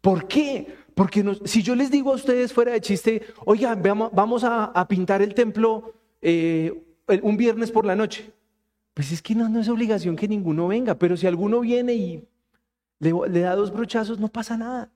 [0.00, 0.72] ¿Por qué?
[0.94, 5.34] Porque si yo les digo a ustedes fuera de chiste, oigan, vamos a, pintar el
[5.34, 6.72] templo eh,
[7.22, 8.32] un viernes por la noche.
[8.94, 12.28] Pues es que no, es obligación que ninguno venga, pero si alguno viene y
[13.00, 14.90] le da dos brochazos, no pasa nada.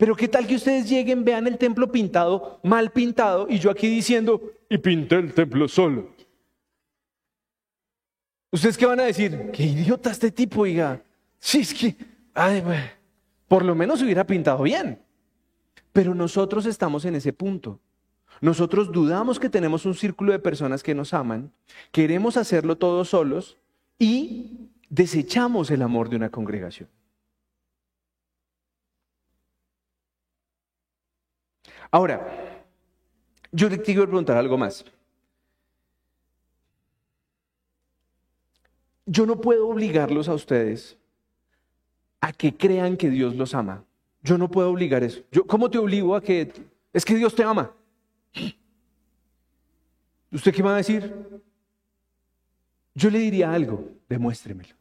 [0.00, 3.86] Pero qué tal que ustedes lleguen, vean el templo pintado, mal pintado, y yo aquí
[3.86, 6.14] diciendo, y pinté el templo solo.
[8.50, 9.50] ¿Ustedes qué van a decir?
[9.52, 11.02] Qué idiota este tipo, oiga.
[11.38, 11.94] Sí, es que,
[13.46, 15.02] por lo menos hubiera pintado bien.
[15.92, 17.78] Pero nosotros estamos en ese punto.
[18.40, 21.52] Nosotros dudamos que tenemos un círculo de personas que nos aman,
[21.92, 23.58] queremos hacerlo todos solos
[23.98, 26.88] y desechamos el amor de una congregación.
[31.90, 32.60] Ahora,
[33.52, 34.84] yo te quiero preguntar algo más.
[39.06, 40.96] Yo no puedo obligarlos a ustedes
[42.20, 43.84] a que crean que Dios los ama.
[44.22, 45.22] Yo no puedo obligar eso.
[45.32, 46.52] Yo, ¿Cómo te obligo a que
[46.92, 47.72] es que Dios te ama?
[50.30, 51.42] ¿Usted qué va a decir?
[52.94, 54.74] Yo le diría algo, demuéstremelo.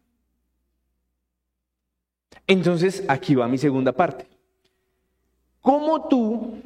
[2.45, 4.27] Entonces, aquí va mi segunda parte.
[5.61, 6.61] ¿Cómo tú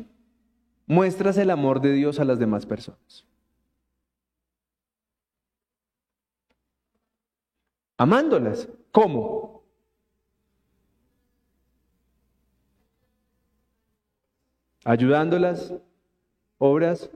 [0.94, 3.26] muestras el amor de Dios a las demás personas?
[7.98, 8.70] Amándolas.
[8.92, 9.64] ¿Cómo?
[14.86, 15.74] Ayudándolas,
[16.60, 17.10] obras,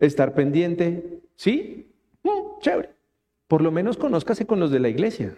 [0.00, 1.22] estar pendiente.
[1.36, 1.92] ¿Sí?
[2.24, 2.94] Mm, chévere.
[3.46, 5.36] Por lo menos conózcase con los de la iglesia.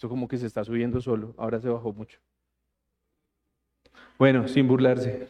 [0.00, 2.18] Esto como que se está subiendo solo, ahora se bajó mucho.
[4.18, 5.28] Bueno, sin burlarse.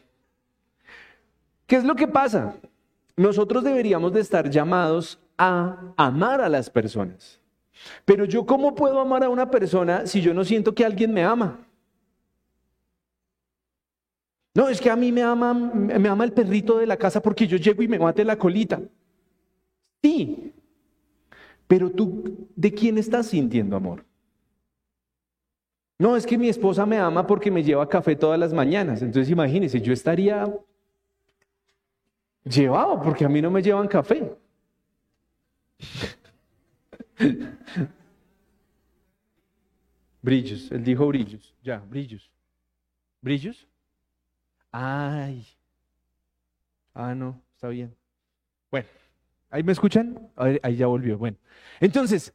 [1.67, 2.55] ¿Qué es lo que pasa?
[3.17, 7.41] Nosotros deberíamos de estar llamados a amar a las personas.
[8.05, 11.25] Pero yo cómo puedo amar a una persona si yo no siento que alguien me
[11.25, 11.67] ama?
[14.55, 17.49] No, es que a mí me ama, me ama el perrito de la casa porque
[17.49, 18.81] yo llego y me mate la colita.
[20.01, 20.53] Sí,
[21.67, 24.09] pero tú, ¿de quién estás sintiendo amor?
[26.01, 29.03] No, es que mi esposa me ama porque me lleva café todas las mañanas.
[29.03, 30.51] Entonces imagínense, yo estaría
[32.43, 34.35] llevado porque a mí no me llevan café.
[40.23, 42.31] brillos, él dijo brillos, ya, brillos.
[43.21, 43.69] ¿Brillos?
[44.73, 45.47] Ay.
[46.95, 47.95] Ah, no, está bien.
[48.71, 48.89] Bueno,
[49.51, 50.31] ¿ahí me escuchan?
[50.35, 51.19] Ahí ya volvió.
[51.19, 51.37] Bueno,
[51.79, 52.33] entonces,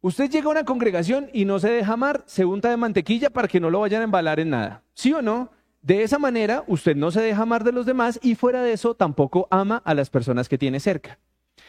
[0.00, 3.48] Usted llega a una congregación y no se deja amar, se unta de mantequilla para
[3.48, 4.82] que no lo vayan a embalar en nada.
[4.94, 5.50] ¿Sí o no?
[5.82, 8.94] De esa manera, usted no se deja amar de los demás y fuera de eso
[8.94, 11.18] tampoco ama a las personas que tiene cerca.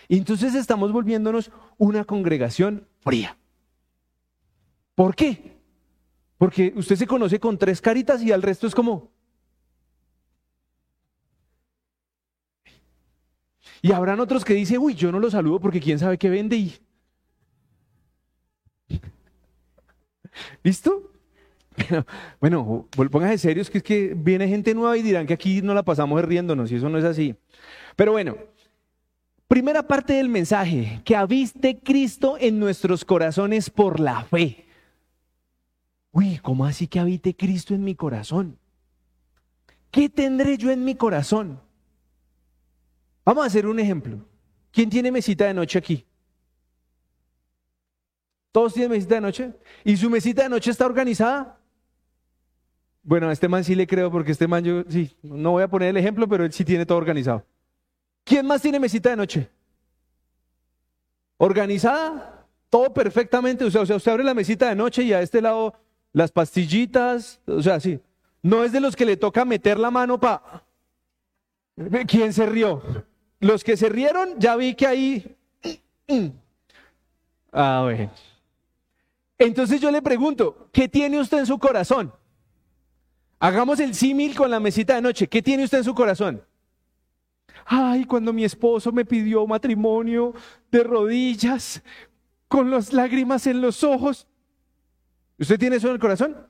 [0.07, 3.37] Y entonces estamos volviéndonos una congregación fría.
[4.95, 5.57] ¿Por qué?
[6.37, 9.11] Porque usted se conoce con tres caritas y al resto es como...
[13.81, 16.55] Y habrán otros que dicen, uy, yo no lo saludo porque quién sabe qué vende
[16.55, 16.75] y...
[20.63, 21.11] ¿Listo?
[22.39, 25.83] Bueno, póngase serios que es que viene gente nueva y dirán que aquí no la
[25.83, 27.35] pasamos riéndonos y eso no es así.
[27.95, 28.35] Pero bueno,
[29.47, 34.65] primera parte del mensaje, que habiste Cristo en nuestros corazones por la fe.
[36.11, 38.57] Uy, ¿cómo así que habite Cristo en mi corazón?
[39.91, 41.61] ¿Qué tendré yo en mi corazón?
[43.23, 44.25] Vamos a hacer un ejemplo.
[44.71, 46.05] ¿Quién tiene mesita de noche aquí?
[48.57, 49.53] ¿Todos tienen mesita de noche?
[49.83, 51.59] ¿Y su mesita de noche está organizada?
[53.03, 55.67] Bueno, a este man sí le creo porque este man yo, sí, no voy a
[55.67, 57.45] poner el ejemplo, pero él sí tiene todo organizado.
[58.23, 59.47] ¿Quién más tiene mesita de noche?
[61.37, 62.47] ¿Organizada?
[62.71, 63.63] Todo perfectamente.
[63.63, 65.75] O sea, usted abre la mesita de noche y a este lado
[66.11, 67.99] las pastillitas, o sea, sí.
[68.41, 70.63] No es de los que le toca meter la mano para...
[72.07, 72.81] ¿Quién se rió?
[73.39, 75.37] Los que se rieron, ya vi que ahí...
[77.51, 78.09] Ah, bueno.
[79.37, 82.13] Entonces yo le pregunto, ¿qué tiene usted en su corazón?
[83.39, 85.27] Hagamos el símil con la mesita de noche.
[85.27, 86.43] ¿Qué tiene usted en su corazón?
[87.65, 90.33] Ay, cuando mi esposo me pidió matrimonio
[90.71, 91.83] de rodillas,
[92.47, 94.27] con las lágrimas en los ojos.
[95.37, 96.47] ¿Usted tiene eso en el corazón?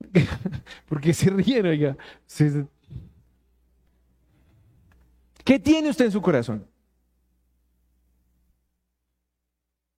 [0.88, 1.96] Porque se ríen, oiga.
[5.44, 6.66] ¿Qué tiene usted en su corazón?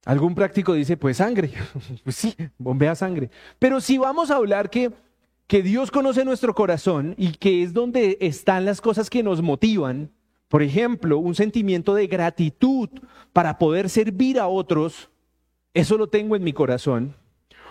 [0.05, 1.53] Algún práctico dice, pues sangre.
[2.05, 3.31] pues sí, bombea sangre.
[3.59, 4.91] Pero si vamos a hablar que,
[5.47, 10.11] que Dios conoce nuestro corazón y que es donde están las cosas que nos motivan,
[10.49, 12.91] por ejemplo, un sentimiento de gratitud
[13.33, 15.11] para poder servir a otros,
[15.73, 17.17] eso lo tengo en mi corazón.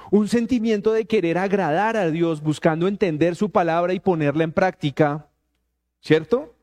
[0.09, 5.27] Un sentimiento de querer agradar a Dios buscando entender su palabra y ponerla en práctica,
[6.01, 6.55] ¿cierto?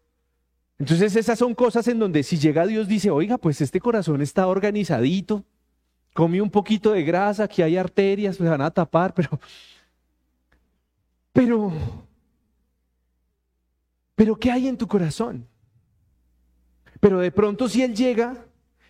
[0.78, 4.46] Entonces esas son cosas en donde si llega Dios dice, oiga, pues este corazón está
[4.46, 5.44] organizadito,
[6.18, 9.38] comí un poquito de grasa, aquí hay arterias, se van a tapar, pero,
[11.33, 11.72] pero,
[14.16, 15.46] pero ¿qué hay en tu corazón?
[16.98, 18.35] Pero de pronto si Él llega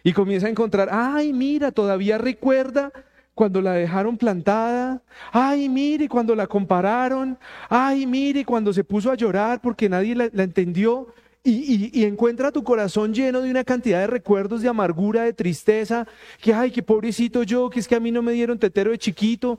[0.03, 2.93] y comienza a encontrar, ay, mira, todavía recuerda
[3.35, 7.39] cuando la dejaron plantada, ay, mire, cuando la compararon,
[7.69, 11.09] ay, mire, cuando se puso a llorar porque nadie la, entendió,
[11.45, 16.07] y, encuentra tu corazón lleno de una cantidad de recuerdos de amargura, de tristeza,
[16.41, 18.99] que ay, qué pobrecito yo, que es que a mí no me dieron tetero de
[18.99, 19.59] chiquito.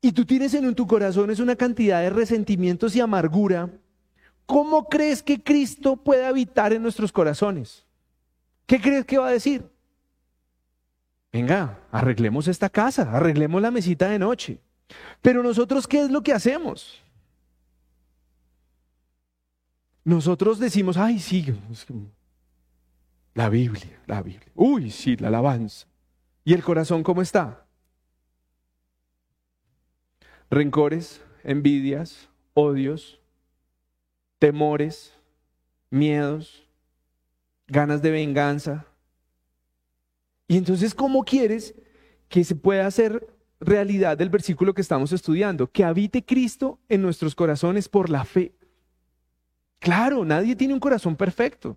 [0.00, 3.70] Y tú tienes en tu corazón es una cantidad de resentimientos y amargura.
[4.46, 7.86] ¿Cómo crees que Cristo puede habitar en nuestros corazones?
[8.66, 9.64] ¿Qué crees que va a decir?
[11.32, 14.58] Venga, arreglemos esta casa, arreglemos la mesita de noche.
[15.22, 17.01] Pero nosotros, ¿qué es lo que hacemos?
[20.04, 21.46] Nosotros decimos, ay, sí,
[23.34, 24.50] la Biblia, la Biblia.
[24.54, 25.86] Uy, sí, la alabanza.
[26.44, 27.64] ¿Y el corazón cómo está?
[30.50, 33.20] Rencores, envidias, odios,
[34.38, 35.14] temores,
[35.88, 36.66] miedos,
[37.68, 38.86] ganas de venganza.
[40.48, 41.74] Y entonces, ¿cómo quieres
[42.28, 45.70] que se pueda hacer realidad del versículo que estamos estudiando?
[45.70, 48.52] Que habite Cristo en nuestros corazones por la fe.
[49.82, 51.76] Claro, nadie tiene un corazón perfecto.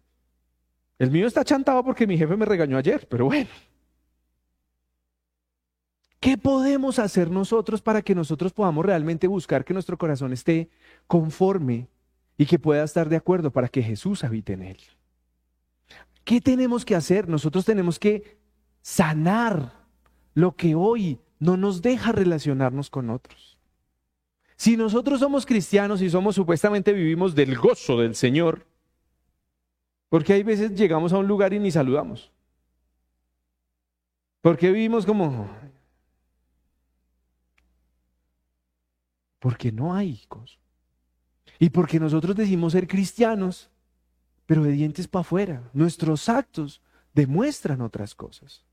[0.99, 3.49] El mío está chantado porque mi jefe me regañó ayer, pero bueno.
[6.19, 10.69] ¿Qué podemos hacer nosotros para que nosotros podamos realmente buscar que nuestro corazón esté
[11.07, 11.89] conforme
[12.37, 14.77] y que pueda estar de acuerdo para que Jesús habite en él?
[16.23, 17.27] ¿Qué tenemos que hacer?
[17.27, 18.37] Nosotros tenemos que
[18.83, 19.73] sanar
[20.35, 23.54] lo que hoy no nos deja relacionarnos con otros.
[24.55, 28.65] Si nosotros somos cristianos y somos supuestamente vivimos del gozo del Señor,
[30.09, 32.31] porque hay veces llegamos a un lugar y ni saludamos.
[34.41, 35.49] Porque vivimos como...
[39.39, 40.57] Porque no hay gozo.
[41.59, 43.69] Y porque nosotros decimos ser cristianos,
[44.45, 45.69] pero de dientes para afuera.
[45.73, 46.81] Nuestros actos
[47.13, 48.63] demuestran otras cosas.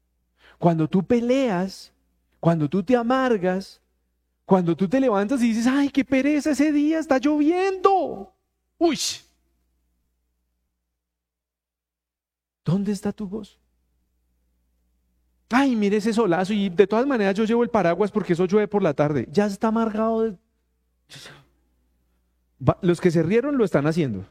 [0.58, 1.92] Cuando tú peleas,
[2.40, 3.81] cuando tú te amargas,
[4.44, 8.34] cuando tú te levantas y dices, ay, qué pereza ese día, está lloviendo.
[8.78, 8.98] Uy.
[12.64, 13.58] ¿Dónde está tu voz?
[15.50, 18.68] Ay, mire ese solazo y de todas maneras yo llevo el paraguas porque eso llueve
[18.68, 19.28] por la tarde.
[19.30, 20.38] Ya está amargado.
[22.80, 24.24] Los que se rieron lo están haciendo.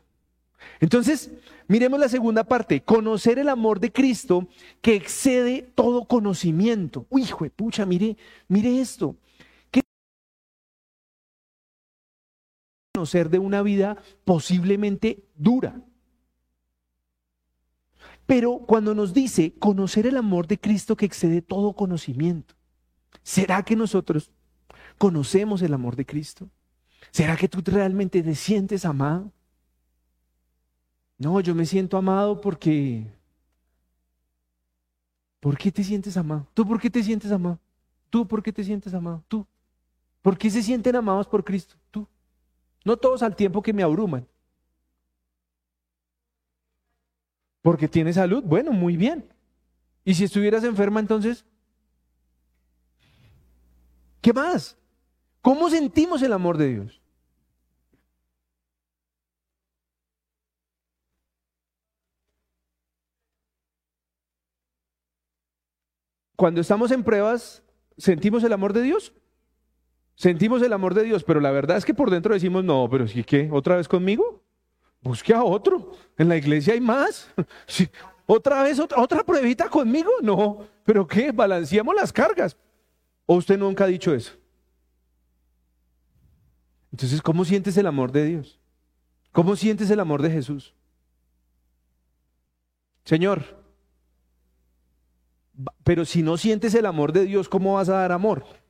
[0.80, 1.32] Entonces,
[1.68, 4.48] miremos la segunda parte, conocer el amor de Cristo
[4.82, 7.06] que excede todo conocimiento.
[7.10, 9.16] Uy, hijo de pucha, mire, mire esto.
[13.02, 15.82] Conocer de una vida posiblemente dura?
[18.28, 22.54] Pero cuando nos dice conocer el amor de Cristo que excede todo conocimiento,
[23.24, 24.30] ¿será que nosotros
[25.00, 26.48] conocemos el amor de Cristo?
[27.10, 29.32] ¿Será que tú realmente te sientes amado?
[31.18, 33.08] No, yo me siento amado porque...
[35.40, 36.46] ¿Por qué te sientes amado?
[36.54, 37.60] ¿Tú por qué te sientes amado?
[38.12, 39.24] ¿Tú por qué te sientes amado?
[39.28, 39.48] ¿Tú?
[40.22, 41.76] ¿Por qué se sienten amados por Cristo?
[41.90, 42.08] Tú.
[42.84, 44.28] No todos al tiempo que me abruman.
[47.62, 49.32] Porque tienes salud, bueno, muy bien.
[50.04, 51.46] ¿Y si estuvieras enferma entonces?
[54.22, 54.78] ¿Qué más?
[55.42, 57.02] ¿Cómo sentimos el amor de Dios?
[66.42, 67.62] cuando estamos en pruebas,
[68.00, 69.14] ¿sentimos el amor de Dios?
[70.22, 73.08] Sentimos el amor de Dios, pero la verdad es que por dentro decimos, no, pero
[73.08, 74.44] si qué, otra vez conmigo,
[75.02, 75.94] busque a otro.
[76.16, 77.28] En la iglesia hay más.
[78.28, 80.12] ¿Otra vez otra, otra pruebita conmigo?
[80.22, 81.32] No, pero ¿qué?
[81.32, 82.56] Balanceamos las cargas.
[83.26, 84.34] ¿O usted nunca ha dicho eso?
[86.92, 88.60] Entonces, ¿cómo sientes el amor de Dios?
[89.32, 90.76] ¿Cómo sientes el amor de Jesús?
[93.06, 93.44] Señor,
[95.84, 98.61] pero si no sientes el amor de Dios, ¿cómo vas a dar amor?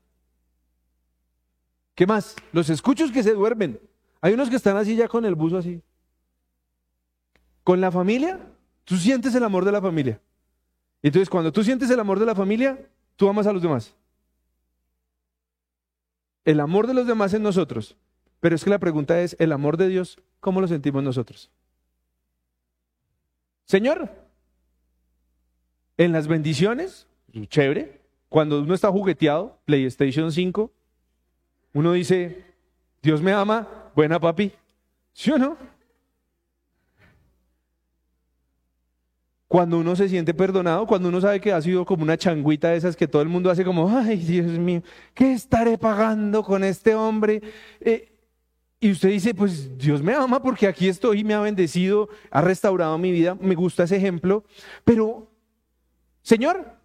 [2.01, 2.35] ¿Qué más?
[2.51, 3.79] Los escuchos que se duermen.
[4.21, 5.83] Hay unos que están así ya con el buzo así.
[7.63, 8.39] Con la familia,
[8.85, 10.19] tú sientes el amor de la familia.
[11.03, 13.93] Entonces cuando tú sientes el amor de la familia, tú amas a los demás.
[16.43, 17.95] El amor de los demás en nosotros.
[18.39, 21.51] Pero es que la pregunta es, ¿el amor de Dios, cómo lo sentimos nosotros?
[23.65, 24.09] Señor,
[25.97, 27.05] en las bendiciones,
[27.49, 28.01] chévere.
[28.27, 30.71] Cuando uno está jugueteado, PlayStation 5,
[31.73, 32.43] uno dice,
[33.01, 34.51] Dios me ama, buena papi.
[35.13, 35.57] ¿Sí o no?
[39.47, 42.77] Cuando uno se siente perdonado, cuando uno sabe que ha sido como una changuita de
[42.77, 44.81] esas que todo el mundo hace como, ay Dios mío,
[45.13, 47.41] ¿qué estaré pagando con este hombre?
[47.81, 48.11] Eh,
[48.79, 52.41] y usted dice, pues Dios me ama porque aquí estoy y me ha bendecido, ha
[52.41, 54.45] restaurado mi vida, me gusta ese ejemplo,
[54.85, 55.27] pero
[56.21, 56.80] Señor,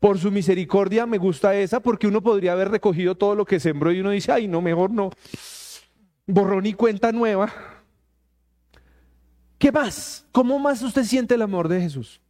[0.00, 3.92] por su misericordia me gusta esa porque uno podría haber recogido todo lo que sembró
[3.92, 5.10] y uno dice, ay, no, mejor no.
[6.26, 7.52] Borrón y cuenta nueva.
[9.58, 10.26] ¿Qué más?
[10.30, 12.20] ¿Cómo más usted siente el amor de Jesús?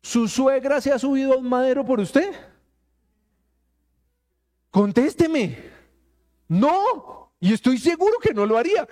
[0.00, 2.34] ¿Su suegra se ha subido a un madero por usted?
[4.70, 5.70] Contésteme.
[6.48, 7.32] No.
[7.38, 8.88] Y estoy seguro que no lo haría.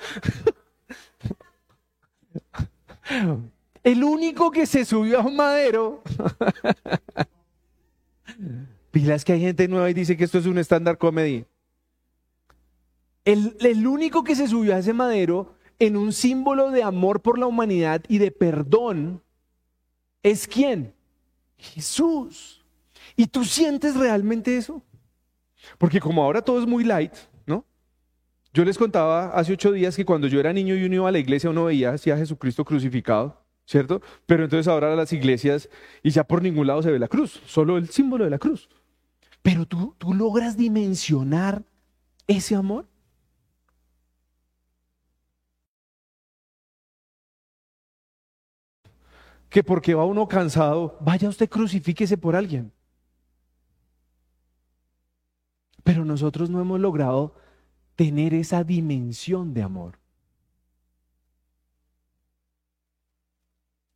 [3.83, 6.03] El único que se subió a un madero.
[8.90, 11.45] Pilas que hay gente nueva y dice que esto es un estándar comedy.
[13.25, 17.38] El, el único que se subió a ese madero en un símbolo de amor por
[17.38, 19.23] la humanidad y de perdón
[20.23, 20.95] es quién?
[21.57, 22.64] Jesús.
[23.16, 24.83] ¿Y tú sientes realmente eso?
[25.79, 27.12] Porque como ahora todo es muy light,
[28.53, 31.12] yo les contaba hace ocho días que cuando yo era niño y uno iba a
[31.12, 33.39] la iglesia, uno veía así a Jesucristo crucificado,
[33.70, 34.02] ¿cierto?
[34.26, 35.68] Pero entonces ahora las iglesias
[36.02, 38.68] y ya por ningún lado se ve la cruz, solo el símbolo de la cruz.
[39.42, 41.62] Pero tú, tú logras dimensionar
[42.26, 42.88] ese amor.
[49.48, 52.72] Que porque va uno cansado, vaya usted crucifíquese por alguien.
[55.85, 57.37] Pero nosotros no hemos logrado
[57.94, 59.99] tener esa dimensión de amor.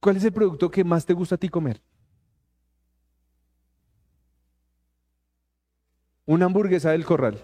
[0.05, 1.81] ¿Cuál es el producto que más te gusta a ti comer?
[6.27, 7.41] Una hamburguesa del corral.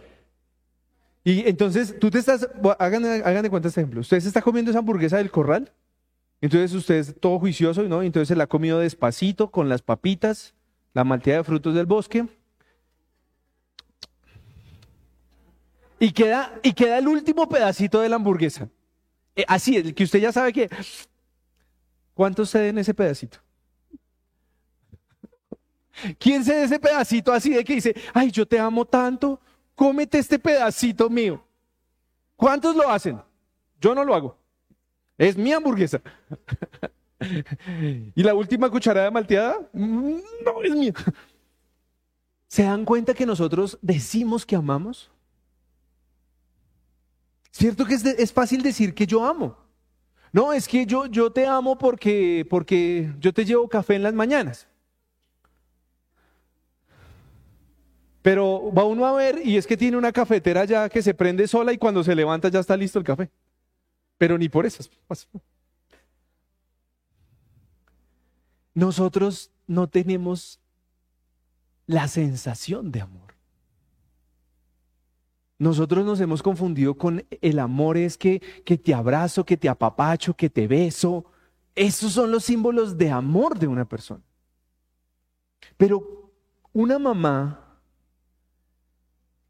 [1.24, 2.46] Y entonces tú te estás,
[2.78, 5.72] hagan, hagan de cuenta este ejemplo, usted se está comiendo esa hamburguesa del corral,
[6.42, 8.02] entonces usted es todo juicioso, ¿no?
[8.02, 10.52] Entonces se la ha comido despacito con las papitas,
[10.92, 12.28] la malteada de frutos del bosque,
[15.98, 18.68] Y queda, y queda el último pedacito de la hamburguesa.
[19.34, 20.68] Eh, así, el que usted ya sabe que...
[22.20, 23.38] ¿Cuántos se en ese pedacito?
[26.18, 29.40] ¿Quién se ese pedacito así de que dice, ay, yo te amo tanto,
[29.74, 31.42] cómete este pedacito mío?
[32.36, 33.22] ¿Cuántos lo hacen?
[33.80, 34.36] Yo no lo hago.
[35.16, 36.02] Es mi hamburguesa.
[38.14, 39.56] ¿Y la última cucharada malteada?
[39.72, 40.92] Mm, no, es mía.
[42.48, 45.10] ¿Se dan cuenta que nosotros decimos que amamos?
[47.50, 49.69] Cierto que es, fácil decir que yo amo.
[50.32, 54.14] No, es que yo, yo te amo porque, porque yo te llevo café en las
[54.14, 54.68] mañanas.
[58.22, 61.48] Pero va uno a ver y es que tiene una cafetera ya que se prende
[61.48, 63.30] sola y cuando se levanta ya está listo el café.
[64.18, 64.84] Pero ni por eso.
[68.74, 70.60] Nosotros no tenemos
[71.86, 73.29] la sensación de amor.
[75.60, 80.32] Nosotros nos hemos confundido con el amor es que, que te abrazo, que te apapacho,
[80.32, 81.26] que te beso.
[81.74, 84.22] Esos son los símbolos de amor de una persona.
[85.76, 86.32] Pero
[86.72, 87.78] una mamá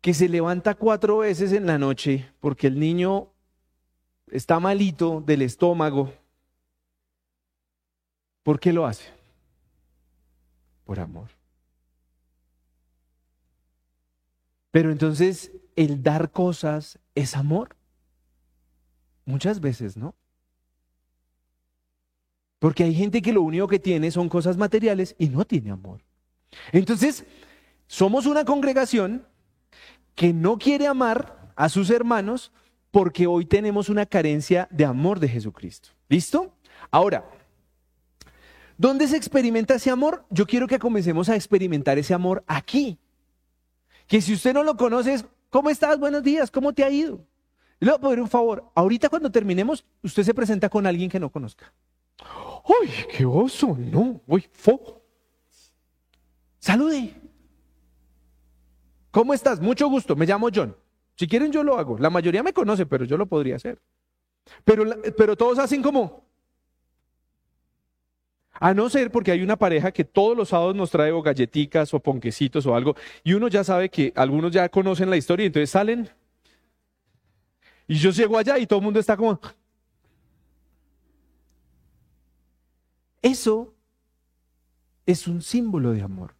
[0.01, 3.29] que se levanta cuatro veces en la noche porque el niño
[4.33, 6.13] está malito del estómago,
[8.43, 9.13] ¿por qué lo hace?
[10.83, 11.40] Por amor.
[14.71, 17.77] Pero entonces el dar cosas es amor.
[19.25, 20.15] Muchas veces, ¿no?
[22.59, 26.03] Porque hay gente que lo único que tiene son cosas materiales y no tiene amor.
[26.73, 27.25] Entonces,
[27.87, 29.27] somos una congregación
[30.15, 32.53] que no quiere amar a sus hermanos
[32.91, 35.91] porque hoy tenemos una carencia de amor de Jesucristo.
[36.09, 36.55] ¿Listo?
[36.91, 37.25] Ahora,
[38.77, 40.25] ¿dónde se experimenta ese amor?
[40.29, 42.99] Yo quiero que comencemos a experimentar ese amor aquí.
[44.11, 45.99] Que si usted no lo conoce, ¿Cómo estás?
[45.99, 47.27] Buenos días, ¿cómo te ha ido?
[47.81, 48.71] le voy a pedir un favor.
[48.75, 51.73] Ahorita cuando terminemos, usted se presenta con alguien que no conozca.
[52.69, 53.77] ¡Uy, qué oso!
[53.79, 55.03] No, uy, fo.
[56.59, 57.15] Salude.
[59.11, 59.61] ¿Cómo estás?
[59.61, 60.77] Mucho gusto, me llamo John.
[61.17, 61.99] Si quieren yo lo hago.
[61.99, 63.81] La mayoría me conoce, pero yo lo podría hacer.
[64.65, 64.85] Pero,
[65.17, 66.30] pero todos hacen como...
[68.61, 71.95] A no ser porque hay una pareja que todos los sábados nos trae o galletitas
[71.95, 72.95] o ponquecitos o algo,
[73.25, 76.11] y uno ya sabe que algunos ya conocen la historia, y entonces salen.
[77.89, 79.41] Y yo llego allá y todo el mundo está como.
[83.23, 83.75] Eso
[85.07, 86.35] es un símbolo de amor.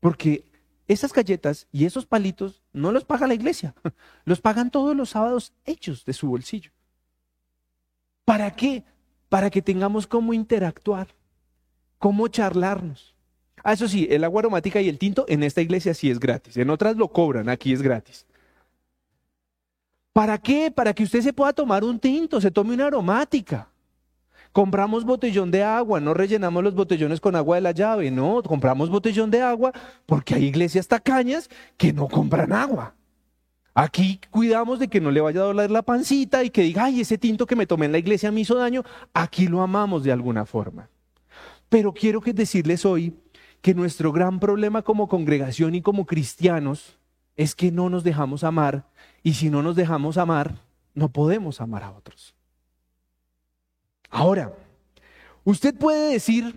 [0.00, 0.44] Porque
[0.88, 3.76] esas galletas y esos palitos no los paga la iglesia,
[4.24, 6.72] los pagan todos los sábados hechos de su bolsillo.
[8.24, 8.84] ¿Para qué?
[9.28, 11.06] Para que tengamos cómo interactuar
[12.04, 13.14] cómo charlarnos.
[13.62, 16.54] Ah, eso sí, el agua aromática y el tinto en esta iglesia sí es gratis.
[16.58, 18.26] En otras lo cobran, aquí es gratis.
[20.12, 20.70] ¿Para qué?
[20.70, 23.70] Para que usted se pueda tomar un tinto, se tome una aromática.
[24.52, 28.90] Compramos botellón de agua, no rellenamos los botellones con agua de la llave, no, compramos
[28.90, 29.72] botellón de agua
[30.04, 31.48] porque hay iglesias tacañas
[31.78, 32.94] que no compran agua.
[33.72, 37.00] Aquí cuidamos de que no le vaya a doler la pancita y que diga, ay,
[37.00, 38.82] ese tinto que me tomé en la iglesia me hizo daño.
[39.14, 40.90] Aquí lo amamos de alguna forma.
[41.74, 43.12] Pero quiero que decirles hoy
[43.60, 47.00] que nuestro gran problema como congregación y como cristianos
[47.34, 48.88] es que no nos dejamos amar
[49.24, 50.54] y si no nos dejamos amar,
[50.94, 52.32] no podemos amar a otros.
[54.08, 54.54] Ahora,
[55.42, 56.54] usted puede decir,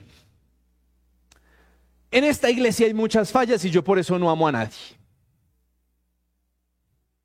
[2.11, 4.77] en esta iglesia hay muchas fallas y yo por eso no amo a nadie.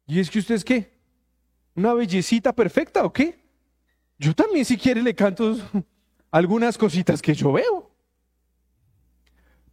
[0.06, 0.98] ¿Y es que usted es qué?
[1.74, 3.38] ¿Una bellecita perfecta o qué?
[4.16, 5.58] Yo también si quiere le canto
[6.32, 7.90] algunas cositas que yo veo.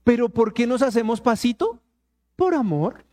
[0.03, 1.81] Pero ¿por qué nos hacemos pasito?
[2.35, 3.03] Por amor.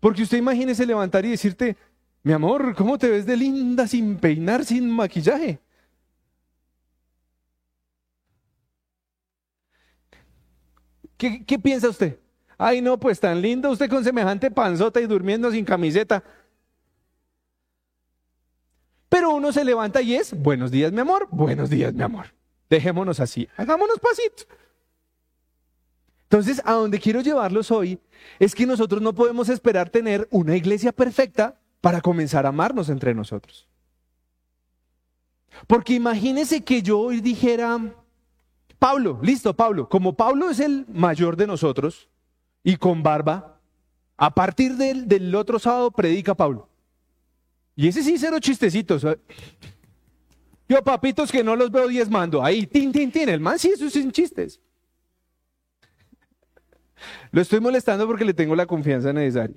[0.00, 1.76] Porque usted imagínese levantar y decirte,
[2.22, 5.60] mi amor, ¿cómo te ves de linda sin peinar, sin maquillaje?
[11.16, 12.18] ¿Qué, ¿Qué, piensa usted?
[12.58, 16.22] Ay, no, pues tan lindo usted con semejante panzota y durmiendo sin camiseta.
[19.16, 22.34] Pero uno se levanta y es, buenos días, mi amor, buenos días, mi amor.
[22.68, 24.46] Dejémonos así, hagámonos pasitos.
[26.24, 27.98] Entonces, a donde quiero llevarlos hoy
[28.38, 33.14] es que nosotros no podemos esperar tener una iglesia perfecta para comenzar a amarnos entre
[33.14, 33.66] nosotros.
[35.66, 37.80] Porque imagínese que yo hoy dijera,
[38.78, 42.10] Pablo, listo, Pablo, como Pablo es el mayor de nosotros
[42.62, 43.62] y con barba,
[44.18, 46.68] a partir del, del otro sábado predica Pablo.
[47.76, 49.06] Y ese sí, cero chistecitos.
[50.68, 52.42] Yo, papitos, que no los veo diezmando.
[52.42, 53.28] Ahí, tin, tin, tin.
[53.28, 54.58] El man sí, eso sin chistes.
[57.30, 59.56] Lo estoy molestando porque le tengo la confianza necesaria.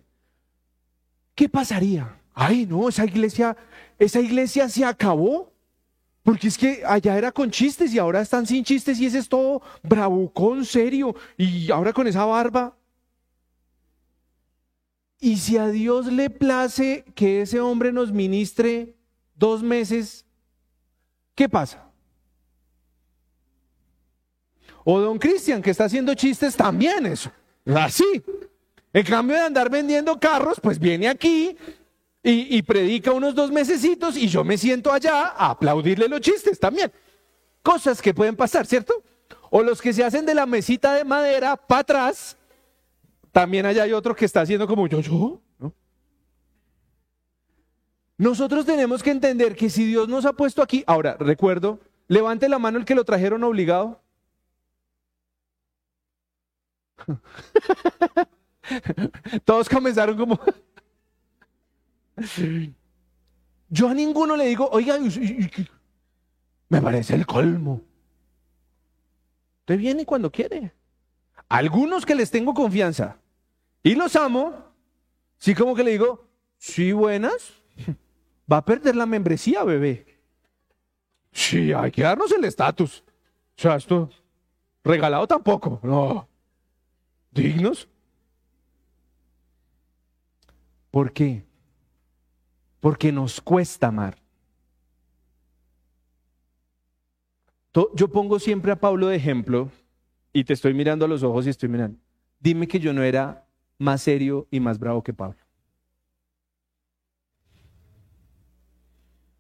[1.34, 2.20] ¿Qué pasaría?
[2.34, 3.56] Ay, no, esa iglesia,
[3.98, 5.54] esa iglesia se acabó.
[6.22, 9.30] Porque es que allá era con chistes y ahora están sin chistes y ese es
[9.30, 11.16] todo bravucón, serio.
[11.38, 12.76] Y ahora con esa barba.
[15.20, 18.96] Y si a Dios le place que ese hombre nos ministre
[19.36, 20.26] dos meses,
[21.36, 21.86] ¿qué pasa?
[24.86, 27.32] O don Cristian, que está haciendo chistes, también eso.
[27.66, 28.24] Así.
[28.94, 31.56] En cambio de andar vendiendo carros, pues viene aquí,
[32.22, 36.92] y, predica unos dos mesecitos y yo me siento allá a aplaudirle los chistes también.
[37.64, 39.04] Cosas que pueden pasar, ¿cierto?
[39.50, 42.38] O los que se hacen de la mesita de madera para atrás,
[43.32, 45.42] también allá hay otro que está haciendo como yo, yo.
[48.18, 52.60] Nosotros tenemos que entender que si Dios nos ha puesto aquí, ahora recuerdo, levante la
[52.60, 54.02] mano el que lo trajeron obligado.
[59.46, 60.38] Todos comenzaron como...
[63.70, 64.98] Yo a ninguno le digo, oiga,
[66.70, 67.82] me parece el colmo.
[69.60, 70.74] Usted viene cuando quiere.
[71.50, 73.18] Algunos que les tengo confianza
[73.82, 74.54] y los amo,
[75.39, 76.28] sí como que le digo,
[76.58, 77.54] sí, buenas,
[78.52, 80.20] va a perder la membresía, bebé.
[81.32, 83.04] Sí, hay que darnos el estatus.
[83.58, 84.10] O sea, esto
[84.84, 86.28] regalado tampoco, no.
[87.32, 87.88] Dignos.
[90.91, 91.43] ¿Por qué?
[92.80, 94.18] Porque nos cuesta amar.
[97.95, 99.72] Yo pongo siempre a Pablo de ejemplo
[100.40, 102.00] y te estoy mirando a los ojos y estoy mirando.
[102.40, 103.46] Dime que yo no era
[103.78, 105.38] más serio y más bravo que Pablo.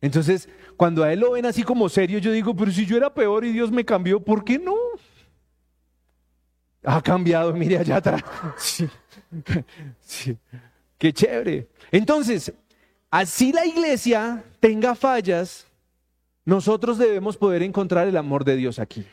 [0.01, 3.13] Entonces, cuando a él lo ven así como serio, yo digo, pero si yo era
[3.13, 4.75] peor y Dios me cambió, ¿por qué no?
[6.83, 8.23] Ha cambiado, mire allá atrás.
[10.01, 10.37] Sí,
[10.97, 11.69] Qué chévere.
[11.91, 12.51] Entonces,
[13.09, 15.67] así la iglesia tenga fallas,
[16.43, 19.05] nosotros debemos poder encontrar el amor de Dios aquí.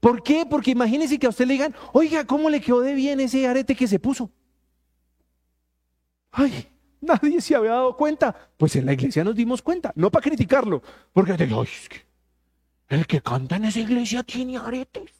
[0.00, 0.46] ¿Por qué?
[0.48, 3.76] Porque imagínense que a usted le digan, oiga, ¿cómo le quedó de bien ese arete
[3.76, 4.30] que se puso?
[6.32, 6.66] Ay,
[7.00, 8.34] Nadie se había dado cuenta.
[8.56, 10.82] Pues en la iglesia nos dimos cuenta, no para criticarlo,
[11.12, 11.32] porque
[12.88, 15.10] el que canta en esa iglesia tiene aretes.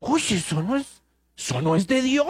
[0.00, 1.02] Uy, eso no es,
[1.36, 2.26] eso no es de Dios.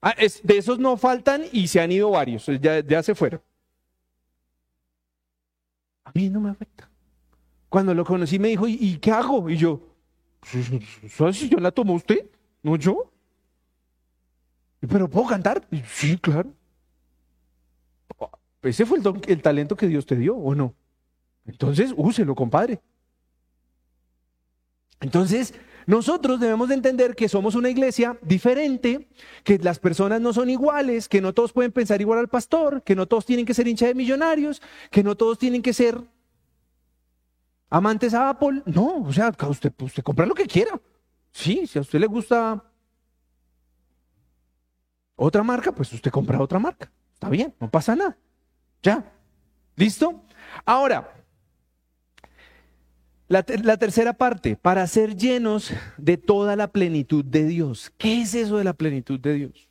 [0.00, 3.40] Ah, de esos no faltan y se han ido varios, ya, ya se fueron.
[6.04, 6.88] A mí no me afecta.
[7.68, 9.48] Cuando lo conocí me dijo, ¿y, qué hago?
[9.48, 9.91] Y yo, ¿sabes
[11.32, 12.26] si yo la tomó usted?
[12.62, 13.10] ¿No yo?
[14.80, 15.66] ¿Pero puedo cantar?
[15.86, 16.52] Sí, claro.
[18.62, 20.74] Ese fue el, talento que Dios te dio, ¿o no?
[21.46, 22.80] Entonces, úselo, compadre.
[25.00, 25.54] Entonces,
[25.86, 29.08] nosotros debemos de entender que somos una iglesia diferente,
[29.42, 32.94] que las personas no son iguales, que no todos pueden pensar igual al pastor, que
[32.94, 34.62] no todos tienen que ser hincha de millonarios,
[34.92, 36.00] que no todos tienen que ser
[37.72, 38.62] amantes a Apple.
[38.66, 40.78] No, o sea, usted, usted compra lo que quiera.
[41.32, 42.62] Sí, si a usted le gusta
[45.16, 46.92] otra marca, pues usted compra otra marca.
[47.14, 48.16] Está bien, no pasa nada.
[48.82, 49.10] ¿Ya?
[49.74, 50.22] ¿Listo?
[50.66, 51.14] Ahora,
[53.28, 57.90] la, tercera parte, para ser llenos de toda la plenitud de Dios.
[57.96, 59.68] ¿Qué es eso de la plenitud de Dios?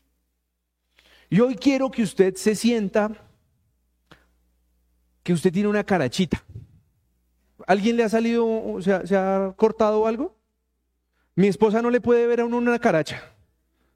[1.29, 3.11] Y hoy quiero que usted se sienta
[5.21, 6.43] que usted tiene una carachita.
[7.67, 10.35] ¿Alguien le ha salido, se se ha cortado algo?
[11.35, 13.23] Mi esposa no le puede ver a uno una caracha,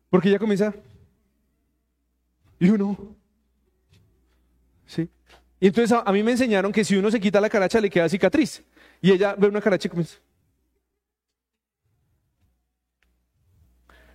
[0.10, 0.74] porque ya comienza.
[2.60, 2.98] Y uno,
[4.86, 5.10] ¿sí?
[5.60, 8.10] Y entonces a, mí me enseñaron que si uno se quita la caracha le queda
[8.10, 8.64] cicatriz.
[9.02, 10.18] Y ella ve una caracha y comienza.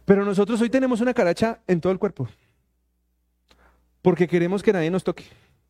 [0.04, 2.28] Pero nosotros hoy tenemos una caracha en todo el cuerpo.
[4.02, 5.24] Porque queremos que nadie nos toque.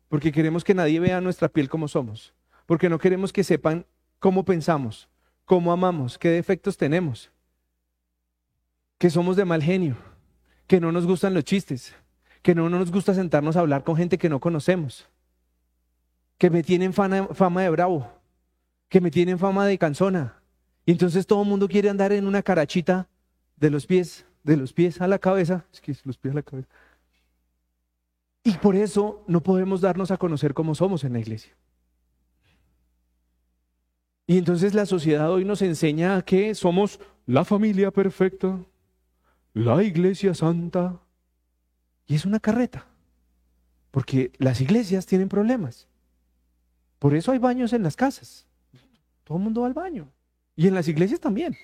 [0.07, 2.33] Porque queremos que nadie vea nuestra piel como somos.
[2.71, 3.85] Porque no queremos que sepan
[4.17, 5.09] cómo pensamos,
[5.43, 7.29] cómo amamos, qué defectos tenemos.
[8.97, 9.97] Que somos de mal genio.
[10.67, 11.93] Que no nos gustan los chistes
[12.41, 15.09] que no, nos gusta sentarnos a hablar con gente que no conocemos,
[16.37, 18.09] que me tienen fama, de bravo,
[18.87, 20.41] que me tienen fama de canzona.
[20.85, 23.09] Y entonces todo el mundo quiere andar en una carachita
[23.57, 26.43] de los pies, de los pies a la cabeza, es que los pies a la
[26.43, 26.69] cabeza.
[28.43, 31.53] Y por eso no podemos darnos a conocer como somos en la iglesia.
[34.27, 38.59] Y entonces la sociedad hoy nos enseña que somos la familia perfecta,
[39.53, 41.01] la iglesia santa,
[42.05, 42.87] y es una carreta,
[43.89, 45.87] porque las iglesias tienen problemas.
[46.99, 48.47] Por eso hay baños en las casas.
[49.23, 50.11] Todo el mundo va al baño.
[50.55, 51.57] Y en las iglesias también.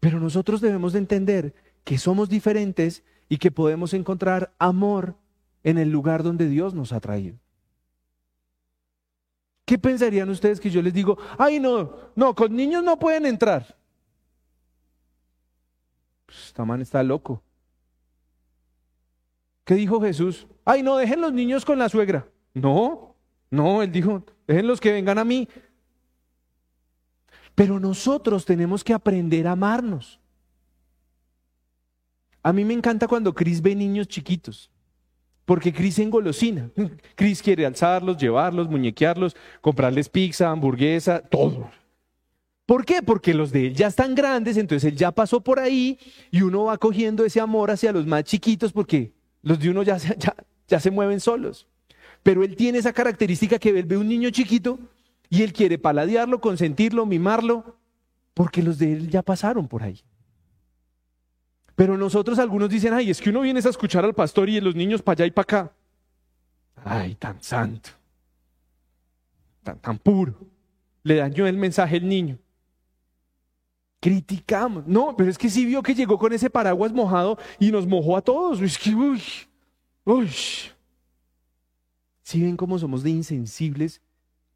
[0.00, 1.54] Pero nosotros debemos de entender
[1.84, 5.16] que somos diferentes y que podemos encontrar amor
[5.62, 7.38] en el lugar donde Dios nos ha traído.
[9.64, 13.76] ¿Qué pensarían ustedes que yo les digo, ay no, no, con niños no pueden entrar?
[16.26, 17.42] Pues, esta man está loco.
[19.64, 20.46] ¿Qué dijo Jesús?
[20.64, 22.28] Ay, no, dejen los niños con la suegra.
[22.52, 23.14] No,
[23.50, 25.48] no, él dijo, dejen los que vengan a mí.
[27.54, 30.20] Pero nosotros tenemos que aprender a amarnos.
[32.42, 34.70] A mí me encanta cuando Cris ve niños chiquitos.
[35.44, 36.70] Porque Cris engolosina.
[37.14, 41.70] Cris quiere alzarlos, llevarlos, muñequearlos, comprarles pizza, hamburguesa, todo.
[42.66, 43.02] ¿Por qué?
[43.02, 45.98] Porque los de él ya están grandes, entonces él ya pasó por ahí
[46.30, 49.98] y uno va cogiendo ese amor hacia los más chiquitos porque los de uno ya,
[50.68, 51.66] ya, se mueven solos.
[52.22, 54.78] Pero él tiene esa característica que él ve un niño chiquito
[55.28, 57.76] y él quiere paladearlo, consentirlo, mimarlo,
[58.32, 60.02] porque los de él ya pasaron por ahí.
[61.74, 64.74] Pero nosotros algunos dicen, ay, es que uno viene a escuchar al pastor y los
[64.74, 65.72] niños para allá y para acá.
[66.84, 67.90] Ay, tan santo,
[69.62, 70.34] tan, tan puro.
[71.02, 72.38] Le dañó el mensaje el niño.
[74.00, 74.86] Criticamos.
[74.86, 78.16] No, pero es que sí vio que llegó con ese paraguas mojado y nos mojó
[78.16, 78.60] a todos.
[78.60, 79.22] Es que, uy,
[80.04, 80.30] uy.
[82.22, 84.00] ¿Sí ven cómo somos de insensibles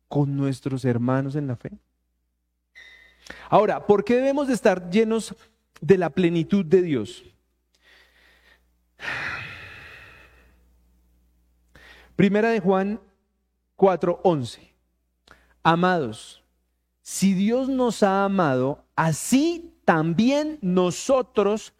[0.08, 1.70] con nuestros hermanos en la fe?
[3.50, 5.34] Ahora, ¿por qué debemos de estar llenos
[5.80, 7.24] de la plenitud de Dios?
[12.16, 13.00] Primera de Juan
[13.76, 14.72] 4:11.
[15.62, 16.42] Amados,
[17.00, 21.72] si Dios nos ha amado, así también nosotros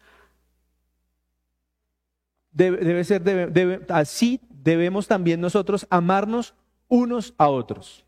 [2.51, 6.53] debe, ser así debemos también nosotros amarnos
[6.87, 8.05] unos a otros.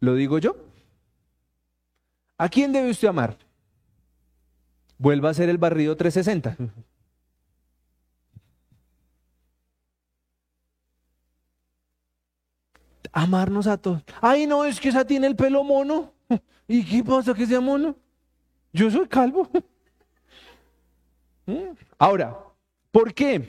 [0.00, 0.56] ¿Lo digo yo?
[2.36, 3.38] ¿A quién debe usted amar?
[4.98, 6.56] Vuelva a hacer el barrido 360.
[13.12, 14.02] Amarnos a todos.
[14.20, 16.12] Ay, no, es que esa tiene el pelo mono.
[16.68, 17.96] ¿Y qué pasa que sea mono?
[18.72, 19.48] Yo soy calvo.
[21.46, 21.74] ¿Mm?
[21.98, 22.36] Ahora,
[22.90, 23.48] ¿por qué?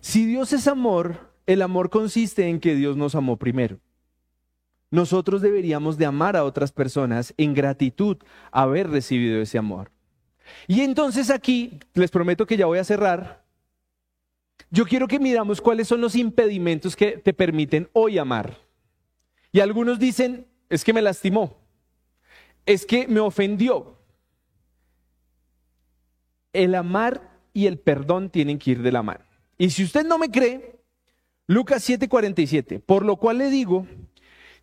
[0.00, 3.78] Si Dios es amor, el amor consiste en que Dios nos amó primero.
[4.94, 8.16] Nosotros deberíamos de amar a otras personas en gratitud
[8.52, 9.90] haber recibido ese amor.
[10.68, 13.44] Y entonces aquí, les prometo que ya voy a cerrar,
[14.70, 18.56] yo quiero que miramos cuáles son los impedimentos que te permiten hoy amar.
[19.50, 21.56] Y algunos dicen, es que me lastimó,
[22.64, 23.98] es que me ofendió.
[26.52, 29.24] El amar y el perdón tienen que ir de la mano.
[29.58, 30.78] Y si usted no me cree,
[31.48, 33.88] Lucas 7:47, por lo cual le digo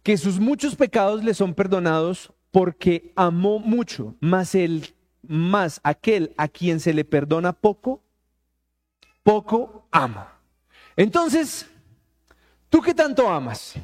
[0.04, 4.94] que sus muchos pecados le son perdonados porque amó mucho, más el
[5.28, 8.02] más aquel a quien se le perdona poco,
[9.24, 10.34] poco ama.
[10.96, 11.70] Entonces,
[12.70, 13.76] ¿tú qué tanto amas?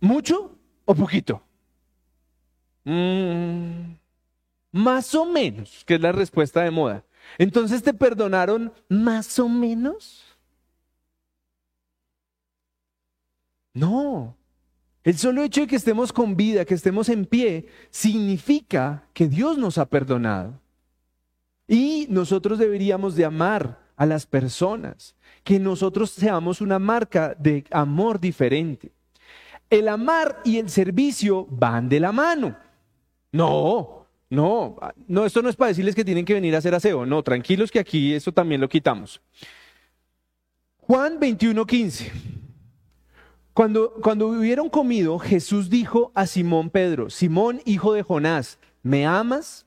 [0.00, 1.42] ¿Mucho o poquito?
[2.84, 3.94] Mm,
[4.72, 7.04] más o menos, que es la respuesta de moda.
[7.36, 10.22] Entonces, ¿te perdonaron más o menos?
[13.74, 14.36] No.
[15.06, 19.56] El solo hecho de que estemos con vida, que estemos en pie, significa que Dios
[19.56, 20.60] nos ha perdonado.
[21.68, 28.18] Y nosotros deberíamos de amar a las personas, que nosotros seamos una marca de amor
[28.18, 28.90] diferente.
[29.70, 32.56] El amar y el servicio van de la mano.
[33.30, 34.76] No, no,
[35.06, 37.06] no, esto no es para decirles que tienen que venir a hacer aseo.
[37.06, 39.20] No, tranquilos que aquí eso también lo quitamos.
[40.78, 42.12] Juan 21, 15.
[43.56, 49.64] Cuando, cuando hubieron comido, Jesús dijo a Simón Pedro, Simón, hijo de Jonás, ¿me amas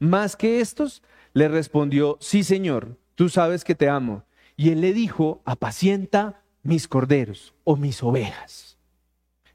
[0.00, 1.00] más que estos?
[1.32, 4.24] Le respondió, sí, Señor, tú sabes que te amo.
[4.56, 8.76] Y él le dijo, apacienta mis corderos o mis ovejas.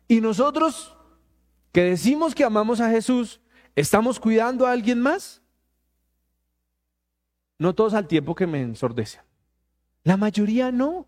[0.07, 0.95] Y nosotros
[1.73, 3.41] que decimos que amamos a Jesús,
[3.75, 5.41] ¿estamos cuidando a alguien más?
[7.59, 9.23] No todos al tiempo que me ensordecen.
[10.05, 11.07] La mayoría no.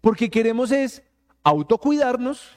[0.00, 1.02] Porque queremos es
[1.44, 2.50] autocuidarnos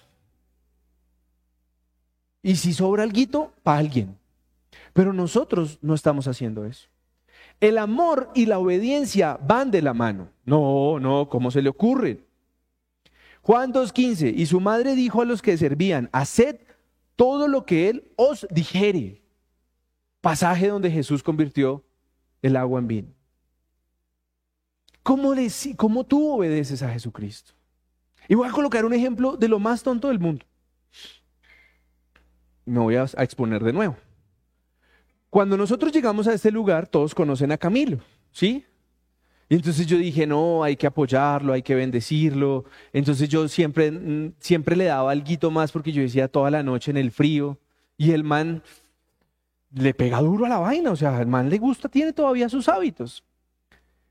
[2.41, 4.17] y si sobra algo, para alguien.
[4.93, 6.87] Pero nosotros no estamos haciendo eso.
[7.59, 10.29] El amor y la obediencia van de la mano.
[10.45, 12.25] No, no, ¿cómo se le ocurre?
[13.41, 16.57] Juan 2.15, y su madre dijo a los que servían, haced
[17.15, 19.21] todo lo que él os dijere.
[20.21, 21.83] Pasaje donde Jesús convirtió
[22.41, 23.07] el agua en vino.
[25.03, 25.33] ¿Cómo,
[25.77, 27.56] ¿Cómo tú obedeces a Jesucristo?
[28.27, 30.45] Y voy a colocar un ejemplo de lo más tonto del mundo.
[32.65, 33.95] Me voy a, exponer de nuevo.
[35.29, 37.99] Cuando nosotros llegamos a este lugar, todos conocen a Camilo,
[38.31, 38.65] ¿sí?
[39.49, 42.65] Y entonces yo dije, no, hay que apoyarlo, hay que bendecirlo.
[42.91, 46.91] Entonces yo siempre, mm, siempre le daba algo más porque yo decía toda la noche
[46.91, 47.57] en el frío.
[47.97, 48.61] Y el man
[49.73, 52.67] le pega duro a la vaina, o sea, el man le gusta, tiene todavía sus
[52.67, 53.23] hábitos.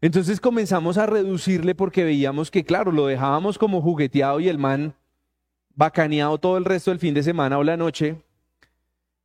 [0.06, 4.94] Entonces comenzamos a reducirle porque veíamos que, claro, lo dejábamos como jugueteado y el man
[5.74, 8.22] bacaneado todo el resto del fin de semana o la noche.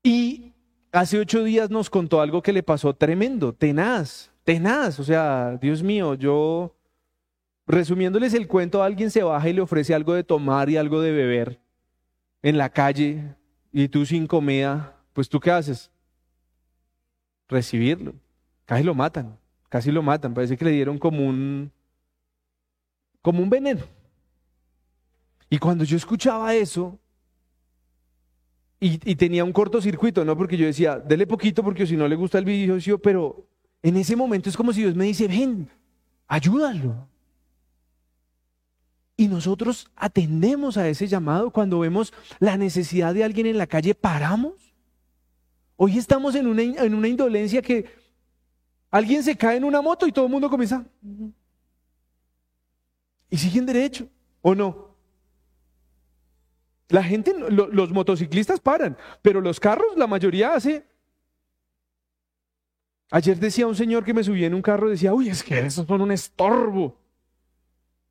[0.02, 0.54] Y
[0.92, 4.32] hace ocho días nos contó algo que le pasó tremendo, tenaz.
[4.44, 6.76] tenaz, o sea, Dios mío, yo,
[7.68, 11.12] resumiéndoles el cuento, alguien se baja y le ofrece algo de tomar y algo de
[11.12, 11.60] beber
[12.42, 13.36] en la calle
[13.72, 15.92] y tú sin comida, pues tú qué haces?
[17.48, 18.16] Recibirlo.
[18.66, 19.38] Casi lo matan,
[19.72, 21.72] casi lo matan, parece que le dieron como un,
[23.22, 23.86] como un veneno.
[25.50, 27.00] Y cuando yo escuchaba eso,
[28.82, 30.36] y, tenía un cortocircuito, ¿no?
[30.36, 33.48] Porque yo decía, dele poquito porque si no le gusta el vicio, pero
[33.82, 35.70] en ese momento es como si Dios me dice, ven,
[36.28, 37.08] ayúdalo.
[39.16, 43.96] Y nosotros atendemos a ese llamado cuando vemos la necesidad de alguien en la calle,
[43.96, 44.74] paramos.
[45.78, 48.01] Hoy estamos en una, en una indolencia que
[48.92, 50.86] alguien se cae en una moto y todo el mundo comienza.
[53.30, 54.08] Y siguen derecho,
[54.42, 54.92] ¿o no?
[56.90, 60.86] La gente, los motociclistas paran, pero los carros, la mayoría hace.
[63.10, 65.88] Ayer decía un señor que me subía en un carro, decía, uy, es que esos
[65.88, 66.98] son un estorbo.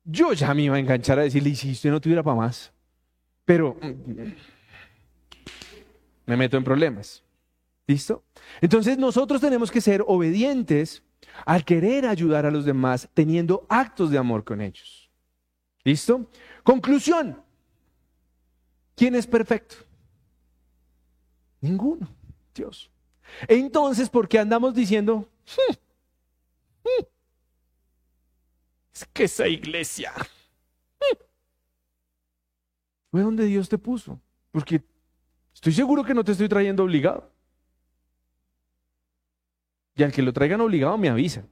[0.03, 2.73] Yo ya me iba a enganchar a decirle, y si usted no tuviera para más.
[3.45, 4.31] Pero mm,
[6.25, 7.23] me meto en problemas.
[7.87, 8.23] ¿Listo?
[8.61, 11.03] Entonces nosotros tenemos que ser obedientes
[11.45, 15.09] al querer ayudar a los demás, teniendo actos de amor con ellos.
[15.83, 16.29] ¿Listo?
[16.63, 17.41] Conclusión.
[18.95, 19.75] ¿Quién es perfecto?
[21.61, 22.07] Ninguno,
[22.53, 22.91] Dios.
[23.47, 25.73] Entonces, ¿por qué andamos diciendo, hmm,
[26.83, 27.05] hmm,
[28.93, 31.17] es que esa iglesia hmm"?
[33.11, 34.19] fue donde Dios te puso?
[34.51, 34.83] Porque
[35.53, 37.31] estoy seguro que no te estoy trayendo obligado.
[39.95, 41.45] Y al que lo traigan obligado me avisa.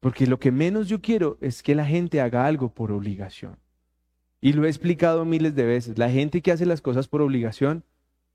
[0.00, 3.56] Porque lo que menos yo quiero es que la gente haga algo por obligación.
[4.40, 5.98] Y lo he explicado miles de veces.
[5.98, 7.84] La gente que hace las cosas por obligación,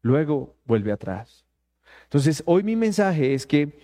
[0.02, 1.46] luego vuelve atrás.
[2.04, 3.78] Entonces, hoy mi mensaje es que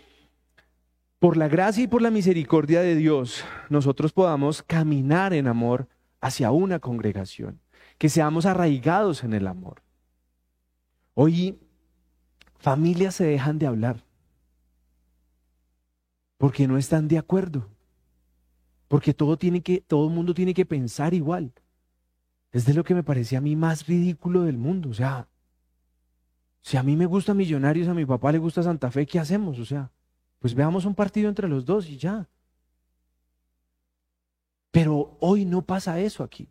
[1.19, 5.87] por la gracia y por la misericordia de Dios, nosotros podamos caminar en amor
[6.21, 7.59] hacia una congregación,
[7.97, 9.81] que seamos arraigados en el amor.
[11.13, 11.59] Hoy
[12.63, 14.03] familias se dejan de hablar
[16.37, 17.69] porque no están de acuerdo,
[18.87, 21.53] porque todo tiene que todo el mundo tiene que pensar igual
[22.53, 24.89] es de lo que me parecía a mí más ridículo del mundo.
[24.89, 25.27] O sea,
[26.61, 29.57] si a mí me gusta Millonarios, a mi papá le gusta Santa Fe, ¿qué hacemos?
[29.57, 29.91] O sea,
[30.37, 32.29] pues veamos un partido entre los dos y ya.
[34.69, 36.47] Pero hoy no pasa eso aquí.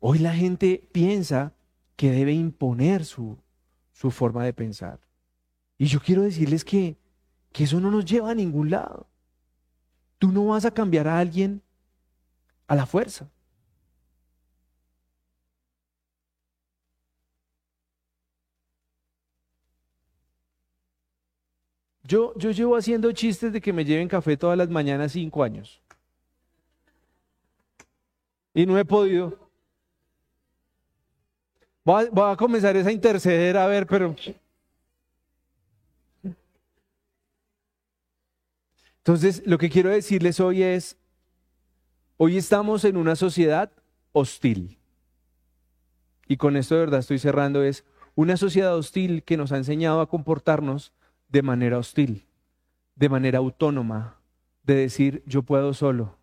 [0.00, 1.54] Hoy la gente piensa
[1.94, 3.38] que debe imponer su,
[3.98, 5.00] su forma de pensar.
[5.76, 6.96] Y yo quiero decirles que,
[7.52, 9.08] que eso no nos lleva a ningún lado.
[10.18, 11.60] Tú no vas a cambiar a alguien
[12.68, 13.28] a la fuerza.
[22.04, 25.82] Yo, yo llevo haciendo chistes de que me lleven café todas las mañanas cinco años.
[28.54, 29.47] Y no he podido.
[31.88, 34.14] Voy a, comenzar esa interceder a ver, pero...
[38.98, 40.98] Entonces, lo que quiero decirles hoy es,
[42.18, 43.72] hoy estamos en una sociedad
[44.12, 44.76] hostil.
[46.26, 50.02] Y con esto de verdad estoy cerrando, es una sociedad hostil que nos ha enseñado
[50.02, 50.92] a comportarnos
[51.30, 52.26] de manera hostil,
[52.96, 54.20] de manera autónoma,
[54.62, 56.18] de decir yo puedo solo,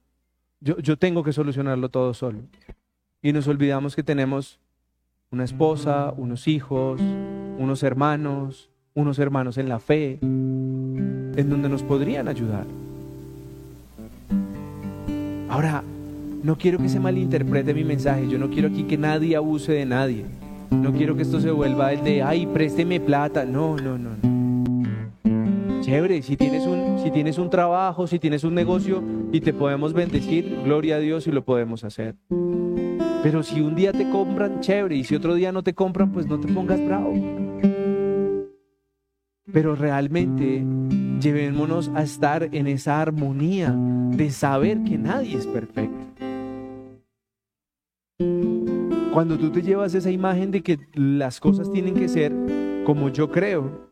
[0.59, 2.41] yo, yo tengo que solucionarlo todo solo.
[3.23, 4.59] Y nos olvidamos que tenemos
[5.35, 7.01] una esposa, unos hijos,
[7.59, 12.65] unos hermanos, unos hermanos en la fe, en donde nos podrían ayudar.
[15.49, 15.83] Ahora,
[16.41, 19.85] no quiero que se malinterprete mi mensaje, yo no quiero aquí que nadie abuse de
[19.85, 20.25] nadie.
[20.71, 23.43] No quiero que esto se vuelva el de, ay, présteme plata.
[23.43, 24.11] No, no, no.
[25.81, 29.91] Chévere, si tienes, un, si tienes un trabajo, si tienes un negocio y te podemos
[29.91, 32.15] bendecir, gloria a Dios y lo podemos hacer.
[33.25, 36.27] Pero si un día te compran, chévere, y si otro día no te compran, pues
[36.27, 37.11] no te pongas bravo.
[39.51, 40.63] Pero realmente
[41.19, 46.05] llevémonos a estar en esa armonía de saber que nadie es perfecto.
[49.11, 52.31] Cuando tú te llevas esa imagen de que las cosas tienen que ser
[52.85, 53.89] como yo creo,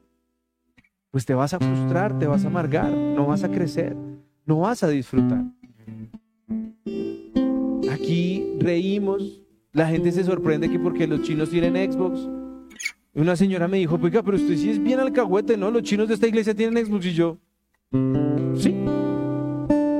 [1.10, 3.96] pues te vas a frustrar, te vas a amargar, no vas a crecer,
[4.46, 5.44] no vas a disfrutar.
[8.64, 9.42] Reímos,
[9.74, 12.30] la gente se sorprende que porque los chinos tienen Xbox.
[13.14, 15.70] Una señora me dijo, oiga, pero usted sí es bien alcahuete, ¿no?
[15.70, 17.38] Los chinos de esta iglesia tienen Xbox y yo,
[18.56, 18.74] sí,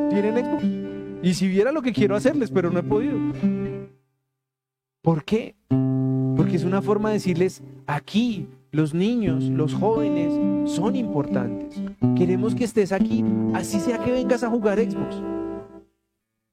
[0.10, 0.64] tienen Xbox.
[1.22, 3.18] Y si viera lo que quiero hacerles, pero no he podido.
[5.02, 5.56] ¿Por qué?
[6.38, 10.34] Porque es una forma de decirles, aquí los niños, los jóvenes
[10.72, 11.82] son importantes.
[12.16, 15.43] Queremos que estés aquí, así sea que vengas a jugar Xbox.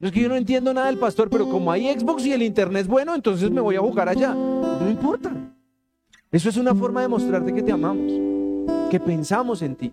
[0.01, 2.43] No es que yo no entiendo nada del pastor, pero como hay Xbox y el
[2.43, 4.33] internet es bueno, entonces me voy a jugar allá.
[4.33, 5.31] No importa.
[6.33, 8.11] Eso es una forma de mostrarte que te amamos,
[8.91, 9.93] que pensamos en ti.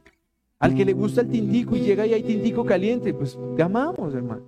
[0.59, 4.13] Al que le gusta el tintico y llega y hay tintico caliente, pues te amamos,
[4.15, 4.43] hermano.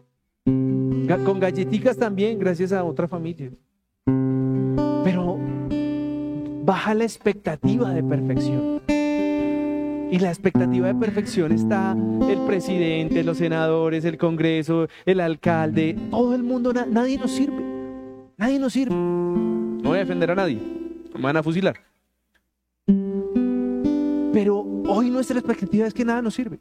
[1.25, 3.51] Con galletitas también, gracias a otra familia.
[4.05, 5.37] Pero
[6.63, 8.81] baja la expectativa de perfección.
[10.11, 11.95] Y la expectativa de perfección está
[12.27, 17.63] el presidente, los senadores, el Congreso, el alcalde, todo el mundo, nadie nos sirve.
[18.35, 18.95] Nadie nos sirve.
[18.95, 20.59] No voy a defender a nadie.
[21.13, 21.75] Me van a fusilar.
[24.33, 26.59] Pero hoy nuestra expectativa es que nada nos sirve.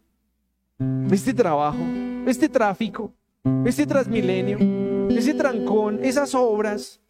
[1.10, 1.78] Este trabajo,
[2.26, 3.12] este tráfico,
[3.64, 4.58] este transmilenio,
[5.10, 7.00] ese trancón, esas obras,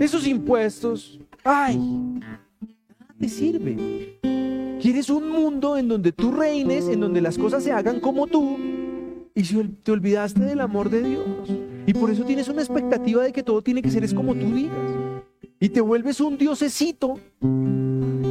[0.00, 1.80] esos impuestos, ay,
[3.18, 4.18] te sirve.
[4.80, 8.56] Quieres un mundo en donde tú reines, en donde las cosas se hagan como tú,
[9.34, 9.42] y
[9.82, 11.26] te olvidaste del amor de Dios.
[11.86, 14.52] Y por eso tienes una expectativa de que todo tiene que ser es como tú
[14.52, 14.78] digas.
[15.60, 17.18] Y te vuelves un diosecito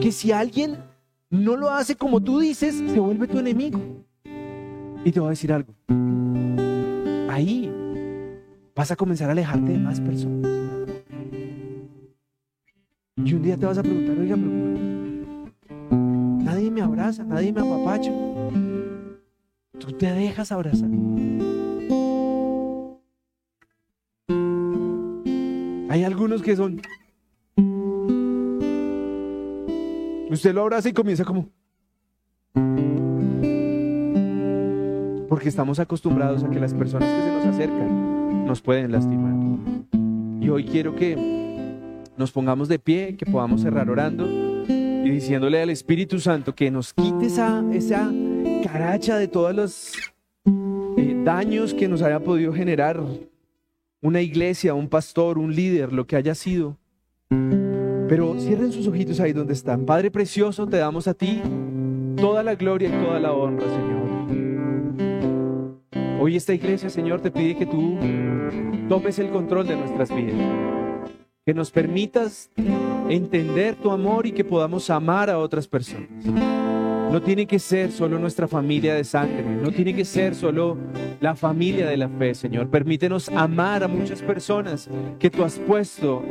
[0.01, 0.77] que si alguien
[1.29, 3.79] no lo hace como tú dices, se vuelve tu enemigo.
[5.03, 5.73] Y te voy a decir algo.
[7.29, 7.71] Ahí
[8.75, 10.76] vas a comenzar a alejarte de más personas.
[13.17, 14.37] Y un día te vas a preguntar, oiga,
[16.43, 18.11] nadie me abraza, nadie me apapacha.
[19.79, 20.89] Tú te dejas abrazar.
[25.89, 26.79] Hay algunos que son
[30.29, 31.49] Usted lo abraza y comienza como...
[35.29, 39.33] Porque estamos acostumbrados a que las personas que se nos acercan nos pueden lastimar.
[40.41, 41.36] Y hoy quiero que
[42.17, 44.27] nos pongamos de pie, que podamos cerrar orando
[44.67, 48.11] y diciéndole al Espíritu Santo que nos quite esa, esa
[48.63, 49.93] caracha de todos los
[50.97, 53.01] eh, daños que nos haya podido generar
[54.01, 56.77] una iglesia, un pastor, un líder, lo que haya sido.
[57.29, 59.85] Pero cierren sus ojitos ahí donde están.
[59.85, 61.41] Padre precioso, te damos a ti
[62.15, 63.97] toda la gloria y toda la honra, Señor.
[66.19, 67.97] Hoy esta iglesia, Señor, te pide que tú
[68.89, 70.86] tomes el control de nuestras vidas.
[71.47, 72.51] Que nos permitas
[73.07, 76.09] entender tu amor y que podamos amar a otras personas.
[76.25, 80.75] No tiene que ser solo nuestra familia de sangre, no tiene que ser solo
[81.21, 82.69] la familia de la fe, Señor.
[82.69, 84.89] Permítenos amar a muchas personas
[85.19, 86.21] que tú has puesto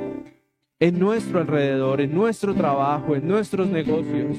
[0.79, 4.37] en nuestro alrededor, en nuestro trabajo, en nuestros negocios.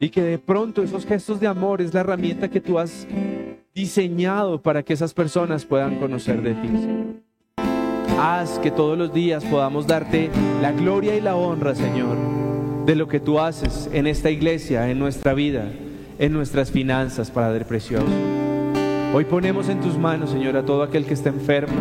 [0.00, 3.06] Y que de pronto esos gestos de amor es la herramienta que tú has
[3.72, 7.22] diseñado para que esas personas puedan conocer de ti.
[8.18, 10.30] Haz que todos los días podamos darte
[10.62, 12.16] la gloria y la honra, Señor,
[12.86, 15.64] de lo que tú haces en esta iglesia, en nuestra vida,
[16.18, 18.06] en nuestras finanzas, Padre Precioso.
[19.14, 21.76] Hoy ponemos en tus manos, Señor, a todo aquel que está enfermo,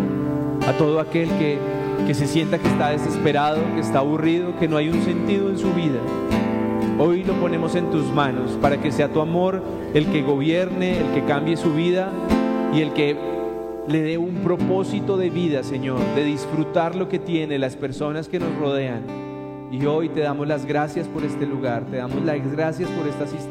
[0.68, 1.58] a todo aquel que
[2.06, 5.58] que se sienta que está desesperado, que está aburrido, que no hay un sentido en
[5.58, 6.00] su vida.
[7.00, 9.64] Hoy lo ponemos en tus manos para que sea tu amor
[9.94, 12.12] el que gobierne, el que cambie su vida
[12.74, 13.18] y el que
[13.88, 18.40] le dé un propósito de vida, Señor, de disfrutar lo que tiene las personas que
[18.40, 19.04] nos rodean.
[19.72, 23.26] Y hoy te damos las gracias por este lugar, te damos las gracias por esta
[23.26, 23.46] asistencia.